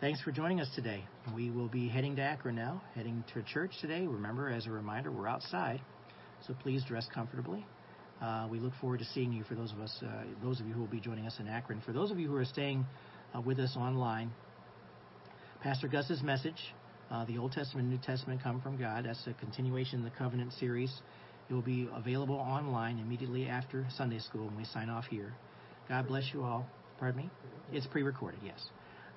[0.01, 1.03] Thanks for joining us today.
[1.35, 4.07] We will be heading to Akron now, heading to church today.
[4.07, 5.81] Remember, as a reminder, we're outside,
[6.47, 7.65] so please dress comfortably.
[8.21, 9.45] Uh, we look forward to seeing you.
[9.45, 11.81] For those of us, uh, those of you who will be joining us in Akron,
[11.85, 12.85] for those of you who are staying
[13.35, 14.31] uh, with us online,
[15.63, 16.75] Pastor Gus's message
[17.11, 19.05] uh, the Old Testament and New Testament come from God.
[19.05, 20.93] That's a continuation of the Covenant series.
[21.49, 25.33] It will be available online immediately after Sunday school when we sign off here.
[25.89, 26.67] God bless you all.
[26.99, 27.31] Pardon me?
[27.73, 28.61] It's pre recorded, yes.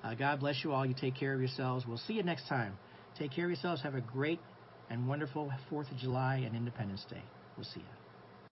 [0.04, 0.86] Uh, God bless you all.
[0.86, 1.84] You take care of yourselves.
[1.86, 2.74] We'll see you next time.
[3.18, 3.82] Take care of yourselves.
[3.82, 4.40] Have a great
[4.88, 7.22] and wonderful 4th of July and Independence Day.
[7.56, 7.99] We'll see you.